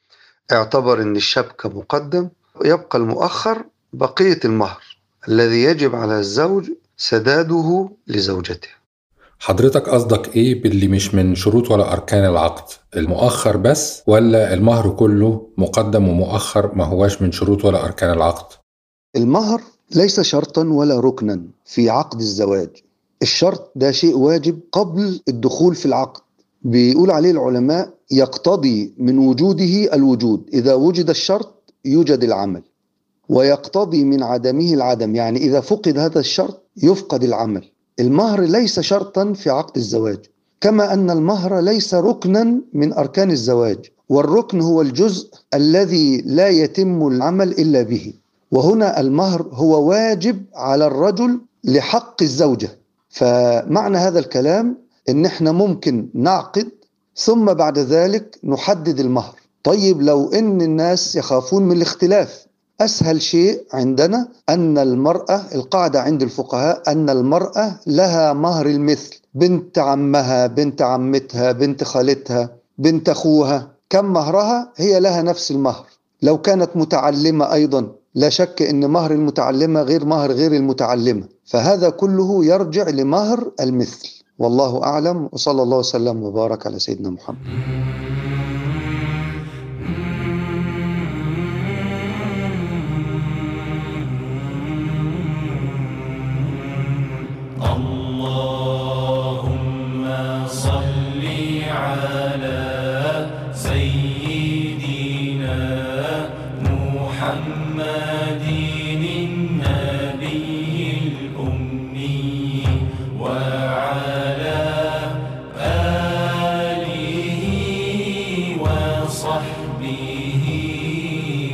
اعتبر 0.53 1.03
أن 1.03 1.17
الشبكة 1.17 1.69
مقدم. 1.69 2.29
يبقى 2.65 2.99
المؤخر 2.99 3.65
بقية 3.93 4.41
المهر 4.45 4.83
الذي 5.29 5.63
يجب 5.63 5.95
على 5.95 6.19
الزوج 6.19 6.71
سداده 6.97 7.91
لزوجته. 8.07 8.69
حضرتك 9.39 9.89
قصدك 9.89 10.37
إيه 10.37 10.63
باللي 10.63 10.89
مش 10.89 11.15
من 11.15 11.35
شروط 11.35 11.71
ولا 11.71 11.93
أركان 11.93 12.25
العقد؟ 12.25 12.73
المؤخر 12.97 13.57
بس 13.57 14.03
ولا 14.07 14.55
المهر 14.55 14.91
كله 14.91 15.47
مقدم 15.59 16.09
ومؤخر 16.09 16.75
ما 16.75 16.85
هواش 16.85 17.23
من 17.23 17.33
شروط 17.33 17.65
ولا 17.65 17.85
أركان 17.85 18.11
العقد؟ 18.11 18.57
المهر 19.17 19.63
ليس 19.95 20.21
شرطا 20.21 20.65
ولا 20.69 21.01
ركنا 21.01 21.43
في 21.65 21.91
عقد 21.91 22.21
الزواج. 22.21 22.69
الشرط 23.23 23.73
ده 23.77 23.91
شيء 23.93 24.17
واجب 24.17 24.61
قبل 24.73 25.21
الدخول 25.29 25.75
في 25.75 25.87
العقد. 25.87 26.23
بيقول 26.63 27.11
عليه 27.11 27.31
العلماء 27.31 27.95
يقتضي 28.11 28.95
من 28.99 29.19
وجوده 29.19 29.95
الوجود. 29.95 30.51
إذا 30.53 30.75
وجد 30.75 31.11
الشرط 31.11 31.73
يوجد 31.85 32.25
العمل. 32.25 32.63
ويقتضي 33.29 34.05
من 34.05 34.23
عدمه 34.23 34.75
العدم. 34.75 35.15
يعني 35.15 35.39
إذا 35.39 35.61
فقد 35.61 35.99
هذا 35.99 36.21
الشرط 36.21 36.63
يفقد 36.77 37.25
العمل. 37.25 37.65
المهر 38.01 38.41
ليس 38.41 38.81
شرطا 38.81 39.33
في 39.33 39.51
عقد 39.51 39.77
الزواج 39.77 40.19
كما 40.61 40.93
أن 40.93 41.11
المهر 41.11 41.61
ليس 41.61 41.95
ركنا 41.95 42.61
من 42.73 42.93
أركان 42.93 43.31
الزواج 43.31 43.79
والركن 44.09 44.61
هو 44.61 44.81
الجزء 44.83 45.31
الذي 45.55 46.23
لا 46.27 46.49
يتم 46.49 47.07
العمل 47.07 47.51
إلا 47.51 47.83
به. 47.83 48.13
وهنا 48.51 49.01
المهر 49.01 49.49
هو 49.53 49.89
واجب 49.89 50.45
على 50.55 50.87
الرجل 50.87 51.41
لحق 51.65 52.23
الزوجة. 52.23 52.69
فمعنى 53.09 53.99
هذا 53.99 54.19
الكلام 54.19 54.79
إن 55.09 55.27
إحنا 55.27 55.53
ممكن 55.53 56.09
نعقد 56.15 56.69
ثم 57.17 57.45
بعد 57.53 57.79
ذلك 57.79 58.39
نحدد 58.45 59.01
المهر. 59.01 59.35
طيب 59.63 60.03
لو 60.03 60.29
إن 60.29 60.63
الناس 60.63 61.17
يخافون 61.17 61.63
من 61.63 61.77
الاختلاف 61.77 62.47
أسهل 62.81 63.23
شيء 63.23 63.65
عندنا 63.73 64.29
أن 64.49 64.79
المرأة 64.79 65.41
القاعدة 65.55 66.01
عند 66.03 66.23
الفقهاء 66.23 66.83
أن 66.89 67.11
المرأة 67.11 67.81
لها 67.87 68.33
مهر 68.33 68.67
المثل. 68.67 69.21
بنت 69.35 69.79
عمها 69.79 70.47
بنت 70.47 70.83
عمتها 70.83 71.53
بنت 71.53 71.85
خالتها 71.85 72.51
بنت 72.79 73.09
أخوها 73.09 73.69
كم 73.91 74.05
مهرها؟ 74.05 74.73
هي 74.77 75.01
لها 75.01 75.23
نفس 75.23 75.51
المهر. 75.51 75.87
لو 76.23 76.39
كانت 76.39 76.71
متعلمة 76.75 77.53
أيضا 77.53 77.87
لا 78.15 78.29
شك 78.29 78.63
إن 78.63 78.91
مهر 78.91 79.11
المتعلمة 79.11 79.83
غير 79.83 80.05
مهر 80.05 80.33
غير 80.33 80.53
المتعلمة. 80.53 81.29
فهذا 81.45 81.91
كله 81.91 82.45
يرجع 82.45 82.89
لمهر 82.89 83.53
المثل. 83.61 84.25
والله 84.39 84.83
أعلم 84.85 85.29
وصلى 85.33 85.63
الله 85.63 85.79
وسلم 85.79 86.23
وبارك 86.23 86.67
على 86.67 86.79
سيدنا 86.79 87.11
محمد. 87.11 88.14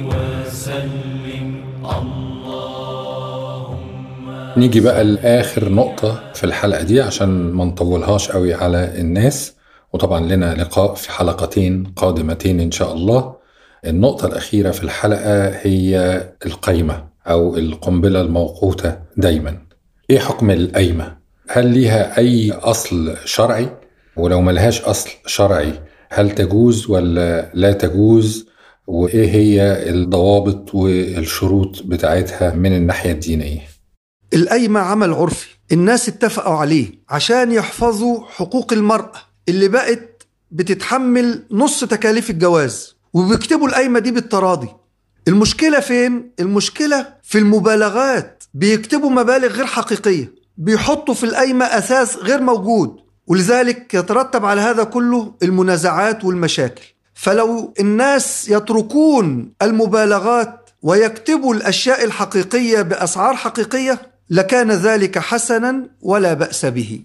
وسلم 0.05 1.65
اللهم 3.21 4.53
نيجي 4.57 4.81
بقى 4.81 5.05
لآخر 5.05 5.69
نقطة 5.69 6.23
في 6.35 6.45
الحلقة 6.45 6.83
دي 6.83 7.01
عشان 7.01 7.29
ما 7.53 7.65
نطولهاش 7.65 8.31
قوي 8.31 8.55
على 8.55 9.01
الناس 9.01 9.55
وطبعا 9.93 10.21
لنا 10.21 10.55
لقاء 10.55 10.95
في 10.95 11.13
حلقتين 11.13 11.85
قادمتين 11.97 12.61
إن 12.61 12.71
شاء 12.71 12.93
الله 12.93 13.35
النقطة 13.87 14.27
الأخيرة 14.27 14.71
في 14.71 14.83
الحلقة 14.85 15.49
هي 15.49 16.23
القايمة 16.47 17.05
أو 17.27 17.57
القنبلة 17.57 18.21
الموقوتة 18.21 18.99
دايما 19.17 19.59
إيه 20.11 20.19
حكم 20.19 20.51
القايمة؟ 20.51 21.17
هل 21.49 21.67
ليها 21.67 22.19
أي 22.19 22.53
أصل 22.53 23.17
شرعي؟ 23.25 23.69
ولو 24.17 24.41
ملهاش 24.41 24.83
أصل 24.83 25.11
شرعي 25.27 25.73
هل 26.13 26.31
تجوز 26.35 26.91
ولا 26.91 27.51
لا 27.55 27.73
تجوز؟ 27.73 28.47
وإيه 28.87 29.31
هي 29.31 29.91
الضوابط 29.91 30.75
والشروط 30.75 31.83
بتاعتها 31.83 32.55
من 32.55 32.77
الناحية 32.77 33.13
الدينية؟ 33.13 33.61
القايمة 34.35 34.81
عمل 34.81 35.13
عرفي 35.13 35.49
الناس 35.73 36.09
اتفقوا 36.09 36.55
عليه 36.55 36.87
عشان 37.09 37.53
يحفظوا 37.53 38.21
حقوق 38.27 38.73
المرأة 38.73 39.13
اللي 39.49 39.69
بقت 39.69 40.27
بتتحمل 40.51 41.43
نص 41.51 41.85
تكاليف 41.85 42.31
الجواز 42.31 42.97
وبيكتبوا 43.13 43.69
القايمة 43.69 43.99
دي 43.99 44.11
بالتراضي 44.11 44.69
المشكلة 45.29 45.81
فين؟ 45.81 46.31
المشكلة 46.41 47.07
في 47.23 47.39
المبالغات 47.39 48.45
بيكتبوا 48.55 49.11
مبالغ 49.11 49.47
غير 49.47 49.67
حقيقية 49.67 50.35
بيحطوا 50.57 51.15
في 51.15 51.25
القايمة 51.25 51.65
أساس 51.65 52.17
غير 52.17 52.41
موجود 52.41 52.97
ولذلك 53.31 53.95
يترتب 53.95 54.45
على 54.45 54.61
هذا 54.61 54.85
كله 54.85 55.35
المنازعات 55.43 56.25
والمشاكل. 56.25 56.83
فلو 57.15 57.75
الناس 57.81 58.49
يتركون 58.49 59.53
المبالغات 59.63 60.71
ويكتبوا 60.83 61.55
الأشياء 61.55 62.05
الحقيقية 62.05 62.83
بأسعار 62.83 63.37
حقيقية 63.37 64.01
لكان 64.31 64.71
ذلك 64.71 65.19
حسنا 65.19 65.89
ولا 66.01 66.35
بأس 66.35 66.67
به. 66.67 67.01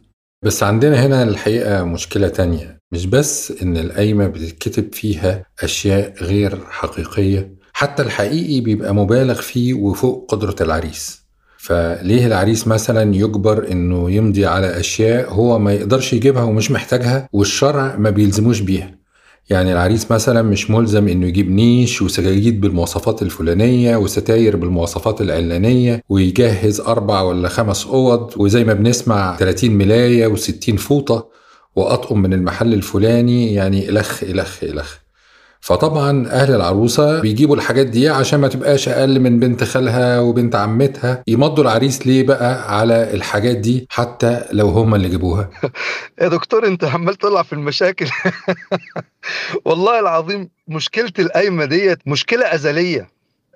بس 0.46 0.64
عندنا 0.64 1.06
هنا 1.06 1.24
الحقيقة 1.24 1.84
مشكلة 1.84 2.28
تانية. 2.28 2.78
مش 2.92 3.06
بس 3.06 3.54
إن 3.62 3.78
القايمة 3.78 4.28
بتتكتب 4.28 4.94
فيها 4.94 5.46
أشياء 5.64 6.14
غير 6.22 6.66
حقيقية 6.70 7.56
حتى 7.74 8.04
الحقيقي 8.04 8.62
بيبقى 8.62 8.96
مبالغ 8.96 9.42
فيه 9.42 9.74
وفوق 9.74 10.32
قدرة 10.32 10.56
العريس. 10.62 11.25
فليه 11.66 12.28
العريس 12.28 12.68
مثلا 12.68 13.16
يجبر 13.16 13.72
إنه 13.72 14.12
يمضي 14.12 14.46
على 14.46 14.80
أشياء 14.80 15.34
هو 15.34 15.60
ما 15.60 15.74
يقدرش 15.74 16.14
يجيبها 16.14 16.44
ومش 16.44 16.72
محتاجها 16.72 17.30
والشرع 17.34 17.96
ما 17.96 18.10
بيلزموش 18.10 18.60
بيها؟ 18.60 18.96
يعني 19.50 19.74
العريس 19.74 20.12
مثلا 20.12 20.42
مش 20.42 20.72
ملزم 20.72 21.08
إنه 21.08 21.28
يجيب 21.28 21.52
نيش 21.52 22.02
وسجاجيد 22.02 22.62
بالمواصفات 22.62 23.22
الفلانية 23.22 23.98
وستاير 23.98 24.56
بالمواصفات 24.56 25.22
العلانية 25.22 26.02
ويجهز 26.10 26.80
أربع 26.80 27.22
ولا 27.22 27.50
خمس 27.50 27.86
أوض 27.86 28.34
وزي 28.38 28.64
ما 28.64 28.74
بنسمع 28.74 29.38
30 29.38 29.72
ملاية 29.72 30.36
و60 30.36 30.76
فوطة 30.76 31.30
وأطقم 31.76 32.20
من 32.20 32.34
المحل 32.34 32.74
الفلاني 32.74 33.54
يعني 33.54 33.90
إلخ 33.90 34.24
إلخ 34.24 34.64
إلخ. 34.64 35.05
فطبعا 35.66 36.28
أهل 36.28 36.56
العروسة 36.56 37.22
بيجيبوا 37.22 37.56
الحاجات 37.56 37.88
دي 37.88 38.10
عشان 38.10 38.40
ما 38.40 38.48
تبقاش 38.48 38.90
أقل 38.90 39.20
من 39.20 39.40
بنت 39.40 39.64
خالها 39.64 40.20
وبنت 40.20 40.56
عمتها 40.56 41.24
يمضوا 41.28 41.64
العريس 41.64 42.08
ليه 42.08 42.24
بقى 42.24 42.78
على 42.78 43.14
الحاجات 43.14 43.58
دي 43.58 43.88
حتى 43.90 44.46
لو 44.52 44.68
هم 44.68 44.96
اللي 44.96 45.10
جابوها؟ 45.10 45.50
يا 46.22 46.28
دكتور 46.28 46.68
أنت 46.68 46.84
عمال 46.84 47.16
تطلع 47.16 47.44
في 47.44 47.54
المشاكل. 47.54 48.08
والله 49.66 50.00
العظيم 50.00 50.50
مشكلة 50.68 51.14
القايمة 51.20 51.66
ديت 51.66 52.00
مشكلة 52.08 52.54
أزلية. 52.54 53.10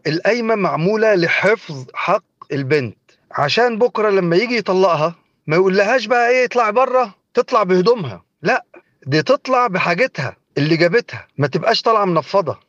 القايمة 0.07 0.55
معمولة 0.55 1.15
لحفظ 1.15 1.85
حق 1.93 2.23
البنت. 2.51 2.97
عشان 3.31 3.79
بكرة 3.79 4.09
لما 4.09 4.35
يجي 4.35 4.57
يطلقها 4.57 5.15
ما 5.47 5.55
يقولهاش 5.55 6.05
بقى 6.05 6.29
إيه 6.29 6.45
اطلع 6.45 6.69
بره 6.69 7.15
تطلع 7.33 7.63
بهدومها. 7.63 8.23
لا 8.41 8.65
دي 9.07 9.21
تطلع 9.21 9.67
بحاجتها. 9.67 10.38
اللي 10.57 10.77
جابتها 10.77 11.27
ما 11.37 11.47
تبقاش 11.47 11.81
طالعة 11.81 12.05
منفضة. 12.05 12.59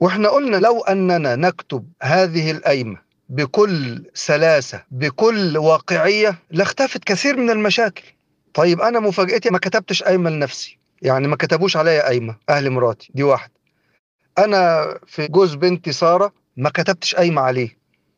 وإحنا 0.00 0.28
قلنا 0.28 0.56
لو 0.56 0.80
أننا 0.80 1.36
نكتب 1.36 1.88
هذه 2.02 2.50
القايمة 2.50 2.98
بكل 3.28 4.04
سلاسة 4.14 4.82
بكل 4.90 5.58
واقعية 5.58 6.38
لاختفت 6.50 7.04
كثير 7.04 7.36
من 7.36 7.50
المشاكل. 7.50 8.04
طيب 8.54 8.80
أنا 8.80 9.00
مفاجأتي 9.00 9.50
ما 9.50 9.58
كتبتش 9.58 10.02
قايمة 10.02 10.30
لنفسي 10.30 10.78
يعني 11.02 11.28
ما 11.28 11.36
كتبوش 11.36 11.76
عليا 11.76 12.02
قايمة 12.02 12.36
أهل 12.48 12.70
مراتي 12.70 13.10
دي 13.14 13.22
واحد. 13.22 13.50
أنا 14.38 14.84
في 15.06 15.28
جوز 15.28 15.54
بنتي 15.54 15.92
سارة 15.92 16.32
ما 16.56 16.70
كتبتش 16.70 17.14
قايمة 17.14 17.42
عليه. 17.42 17.76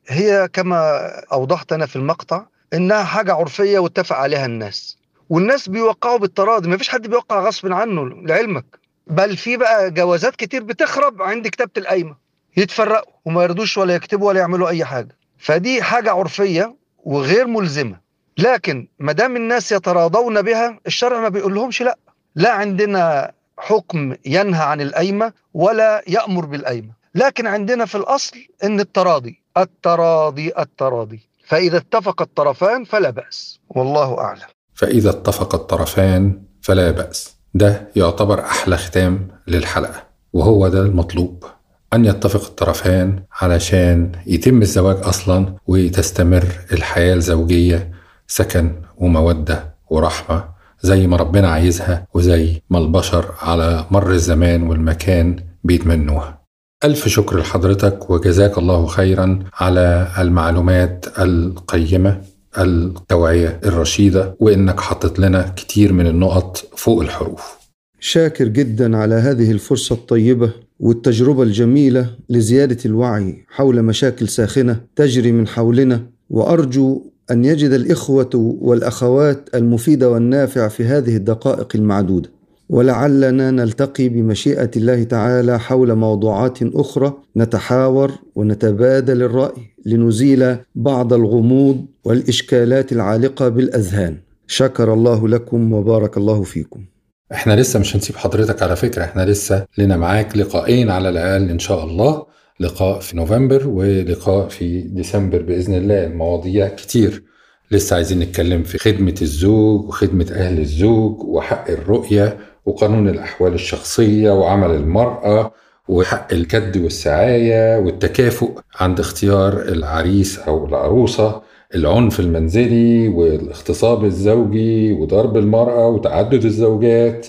هي 0.08 0.48
كما 0.52 1.08
أوضحت 1.32 1.72
أنا 1.72 1.86
في 1.86 1.96
المقطع 1.96 2.46
إنها 2.74 3.04
حاجة 3.04 3.34
عرفية 3.34 3.78
واتفق 3.78 4.16
عليها 4.16 4.46
الناس. 4.46 4.98
والناس 5.28 5.68
بيوقعوا 5.68 6.18
بالتراضي 6.18 6.68
ما 6.68 6.76
فيش 6.76 6.88
حد 6.88 7.06
بيوقع 7.06 7.40
غصب 7.40 7.72
عنه 7.72 8.04
لعلمك. 8.04 8.85
بل 9.06 9.36
في 9.36 9.56
بقى 9.56 9.90
جوازات 9.90 10.36
كتير 10.36 10.62
بتخرب 10.62 11.22
عند 11.22 11.48
كتابة 11.48 11.70
القايمة. 11.76 12.16
يتفرقوا 12.56 13.12
وما 13.24 13.42
يردوش 13.42 13.78
ولا 13.78 13.94
يكتبوا 13.94 14.28
ولا 14.28 14.40
يعملوا 14.40 14.68
أي 14.68 14.84
حاجة. 14.84 15.16
فدي 15.38 15.82
حاجة 15.82 16.12
عرفية 16.12 16.76
وغير 17.04 17.46
ملزمة. 17.46 18.00
لكن 18.38 18.88
ما 18.98 19.12
دام 19.12 19.36
الناس 19.36 19.72
يتراضون 19.72 20.42
بها 20.42 20.80
الشرع 20.86 21.20
ما 21.20 21.28
بيقول 21.28 21.54
لهمش 21.54 21.82
لأ. 21.82 21.98
لا 22.34 22.52
عندنا 22.52 23.32
حكم 23.58 24.14
ينهى 24.26 24.62
عن 24.62 24.80
القايمة 24.80 25.32
ولا 25.54 26.02
يأمر 26.06 26.44
بالقايمة. 26.44 26.92
لكن 27.14 27.46
عندنا 27.46 27.84
في 27.84 27.94
الأصل 27.94 28.36
أن 28.64 28.80
التراضي 28.80 29.42
التراضي 29.56 30.52
التراضي. 30.58 31.20
فإذا 31.46 31.76
اتفق 31.76 32.22
الطرفان 32.22 32.84
فلا 32.84 33.10
بأس. 33.10 33.60
والله 33.68 34.18
أعلم. 34.18 34.46
فإذا 34.74 35.10
اتفق 35.10 35.54
الطرفان 35.54 36.42
فلا 36.62 36.90
بأس. 36.90 37.35
ده 37.56 37.88
يعتبر 37.96 38.40
أحلى 38.40 38.76
ختام 38.76 39.28
للحلقة 39.48 40.02
وهو 40.32 40.68
ده 40.68 40.80
المطلوب 40.82 41.44
أن 41.92 42.04
يتفق 42.04 42.44
الطرفان 42.44 43.22
علشان 43.40 44.12
يتم 44.26 44.62
الزواج 44.62 44.96
أصلا 45.02 45.54
وتستمر 45.66 46.44
الحياة 46.72 47.14
الزوجية 47.14 47.90
سكن 48.26 48.72
ومودة 48.98 49.74
ورحمة 49.90 50.44
زي 50.82 51.06
ما 51.06 51.16
ربنا 51.16 51.48
عايزها 51.50 52.06
وزي 52.14 52.62
ما 52.70 52.78
البشر 52.78 53.34
على 53.42 53.84
مر 53.90 54.10
الزمان 54.10 54.62
والمكان 54.62 55.36
بيتمنوها. 55.64 56.38
ألف 56.84 57.08
شكر 57.08 57.38
لحضرتك 57.38 58.10
وجزاك 58.10 58.58
الله 58.58 58.86
خيرا 58.86 59.38
على 59.54 60.08
المعلومات 60.18 61.06
القيمة. 61.18 62.22
التوعية 62.58 63.60
الرشيدة 63.64 64.36
وإنك 64.40 64.80
حطت 64.80 65.18
لنا 65.18 65.52
كتير 65.56 65.92
من 65.92 66.06
النقط 66.06 66.56
فوق 66.76 67.02
الحروف. 67.02 67.56
شاكر 68.00 68.48
جدا 68.48 68.96
على 68.96 69.14
هذه 69.14 69.50
الفرصة 69.50 69.94
الطيبة 69.94 70.52
والتجربة 70.80 71.42
الجميلة 71.42 72.10
لزيادة 72.28 72.78
الوعي 72.84 73.44
حول 73.48 73.82
مشاكل 73.82 74.28
ساخنة 74.28 74.80
تجري 74.96 75.32
من 75.32 75.48
حولنا 75.48 76.02
وأرجو 76.30 77.02
أن 77.30 77.44
يجد 77.44 77.70
الإخوة 77.70 78.30
والأخوات 78.60 79.48
المفيد 79.54 80.04
والنافع 80.04 80.68
في 80.68 80.84
هذه 80.84 81.16
الدقائق 81.16 81.68
المعدودة. 81.74 82.35
ولعلنا 82.68 83.50
نلتقي 83.50 84.08
بمشيئة 84.08 84.70
الله 84.76 85.02
تعالى 85.02 85.58
حول 85.60 85.94
موضوعات 85.94 86.58
أخرى 86.62 87.14
نتحاور 87.36 88.12
ونتبادل 88.34 89.22
الرأي 89.22 89.62
لنزيل 89.86 90.56
بعض 90.74 91.12
الغموض 91.12 91.84
والإشكالات 92.04 92.92
العالقة 92.92 93.48
بالأذهان. 93.48 94.16
شكر 94.46 94.92
الله 94.94 95.28
لكم 95.28 95.72
وبارك 95.72 96.16
الله 96.16 96.42
فيكم. 96.42 96.84
إحنا 97.32 97.60
لسه 97.60 97.78
مش 97.80 97.96
هنسيب 97.96 98.16
حضرتك 98.16 98.62
على 98.62 98.76
فكرة 98.76 99.04
إحنا 99.04 99.26
لسه 99.26 99.66
لنا 99.78 99.96
معاك 99.96 100.36
لقاءين 100.36 100.90
على 100.90 101.08
الأقل 101.08 101.50
إن 101.50 101.58
شاء 101.58 101.84
الله. 101.84 102.26
لقاء 102.60 103.00
في 103.00 103.16
نوفمبر 103.16 103.68
ولقاء 103.68 104.48
في 104.48 104.80
ديسمبر 104.80 105.42
بإذن 105.42 105.74
الله. 105.74 106.04
المواضيع 106.04 106.68
كتير 106.68 107.22
لسه 107.70 107.96
عايزين 107.96 108.18
نتكلم 108.18 108.62
في 108.62 108.78
خدمة 108.78 109.14
الزوج 109.22 109.84
وخدمة 109.88 110.26
أهل 110.32 110.58
الزوج 110.60 111.20
وحق 111.22 111.70
الرؤية 111.70 112.38
وقانون 112.66 113.08
الأحوال 113.08 113.54
الشخصية 113.54 114.30
وعمل 114.30 114.70
المرأة 114.70 115.52
وحق 115.88 116.32
الكد 116.32 116.76
والسعاية 116.76 117.78
والتكافؤ 117.78 118.50
عند 118.80 119.00
اختيار 119.00 119.62
العريس 119.62 120.38
أو 120.38 120.66
العروسة 120.66 121.42
العنف 121.74 122.20
المنزلي 122.20 123.08
والاغتصاب 123.08 124.04
الزوجي 124.04 124.92
وضرب 124.92 125.36
المرأة 125.36 125.88
وتعدد 125.88 126.44
الزوجات 126.44 127.26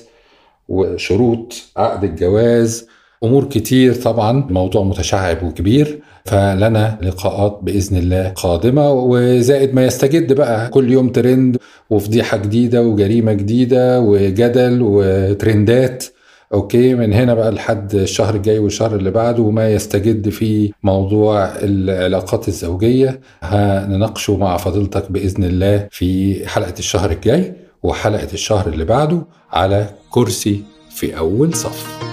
وشروط 0.68 1.54
عقد 1.78 2.04
الجواز 2.04 2.88
أمور 3.24 3.44
كتير 3.44 3.94
طبعا 3.94 4.44
الموضوع 4.50 4.84
متشعب 4.84 5.44
وكبير. 5.44 6.00
فلنا 6.26 6.98
لقاءات 7.02 7.60
بإذن 7.62 7.98
الله 7.98 8.28
قادمة 8.30 8.92
وزائد 8.92 9.76
ما 9.76 9.86
يستجد 9.86 10.34
بقى 10.34 10.70
كل 10.70 10.92
يوم 10.92 11.10
ترند 11.10 11.58
وفضيحة 11.90 12.38
جديدة 12.38 12.84
وجريمة 12.84 13.34
جديدة 13.34 14.00
وجدل 14.02 14.80
وترندات. 14.82 16.06
okay 16.54 16.96
من 16.96 17.14
هنا 17.14 17.34
بقى 17.34 17.52
لحد 17.52 17.96
الشهر 17.96 18.36
الجاي 18.36 18.60
والشهر 18.60 18.96
اللي 18.96 19.12
بعده 19.12 19.44
وما 19.44 19.70
يستجد 19.70 20.30
في 20.30 20.72
موضوع 20.84 21.46
العلاقات 21.46 22.48
الزوجية. 22.48 23.20
هنناقشه 23.42 24.38
مع 24.38 24.58
فضيلتك 24.58 25.12
بإذن 25.12 25.44
الله 25.44 25.88
في 25.92 26.42
حلقة 26.50 26.74
الشهر 26.80 27.12
الجاي 27.12 27.54
وحلقة 27.84 28.34
الشهر 28.34 28.68
اللي 28.68 28.86
بعده 28.86 29.26
على 29.52 29.90
كرسي 30.10 30.62
في 30.90 31.18
أول 31.18 31.54
صف. 31.54 32.07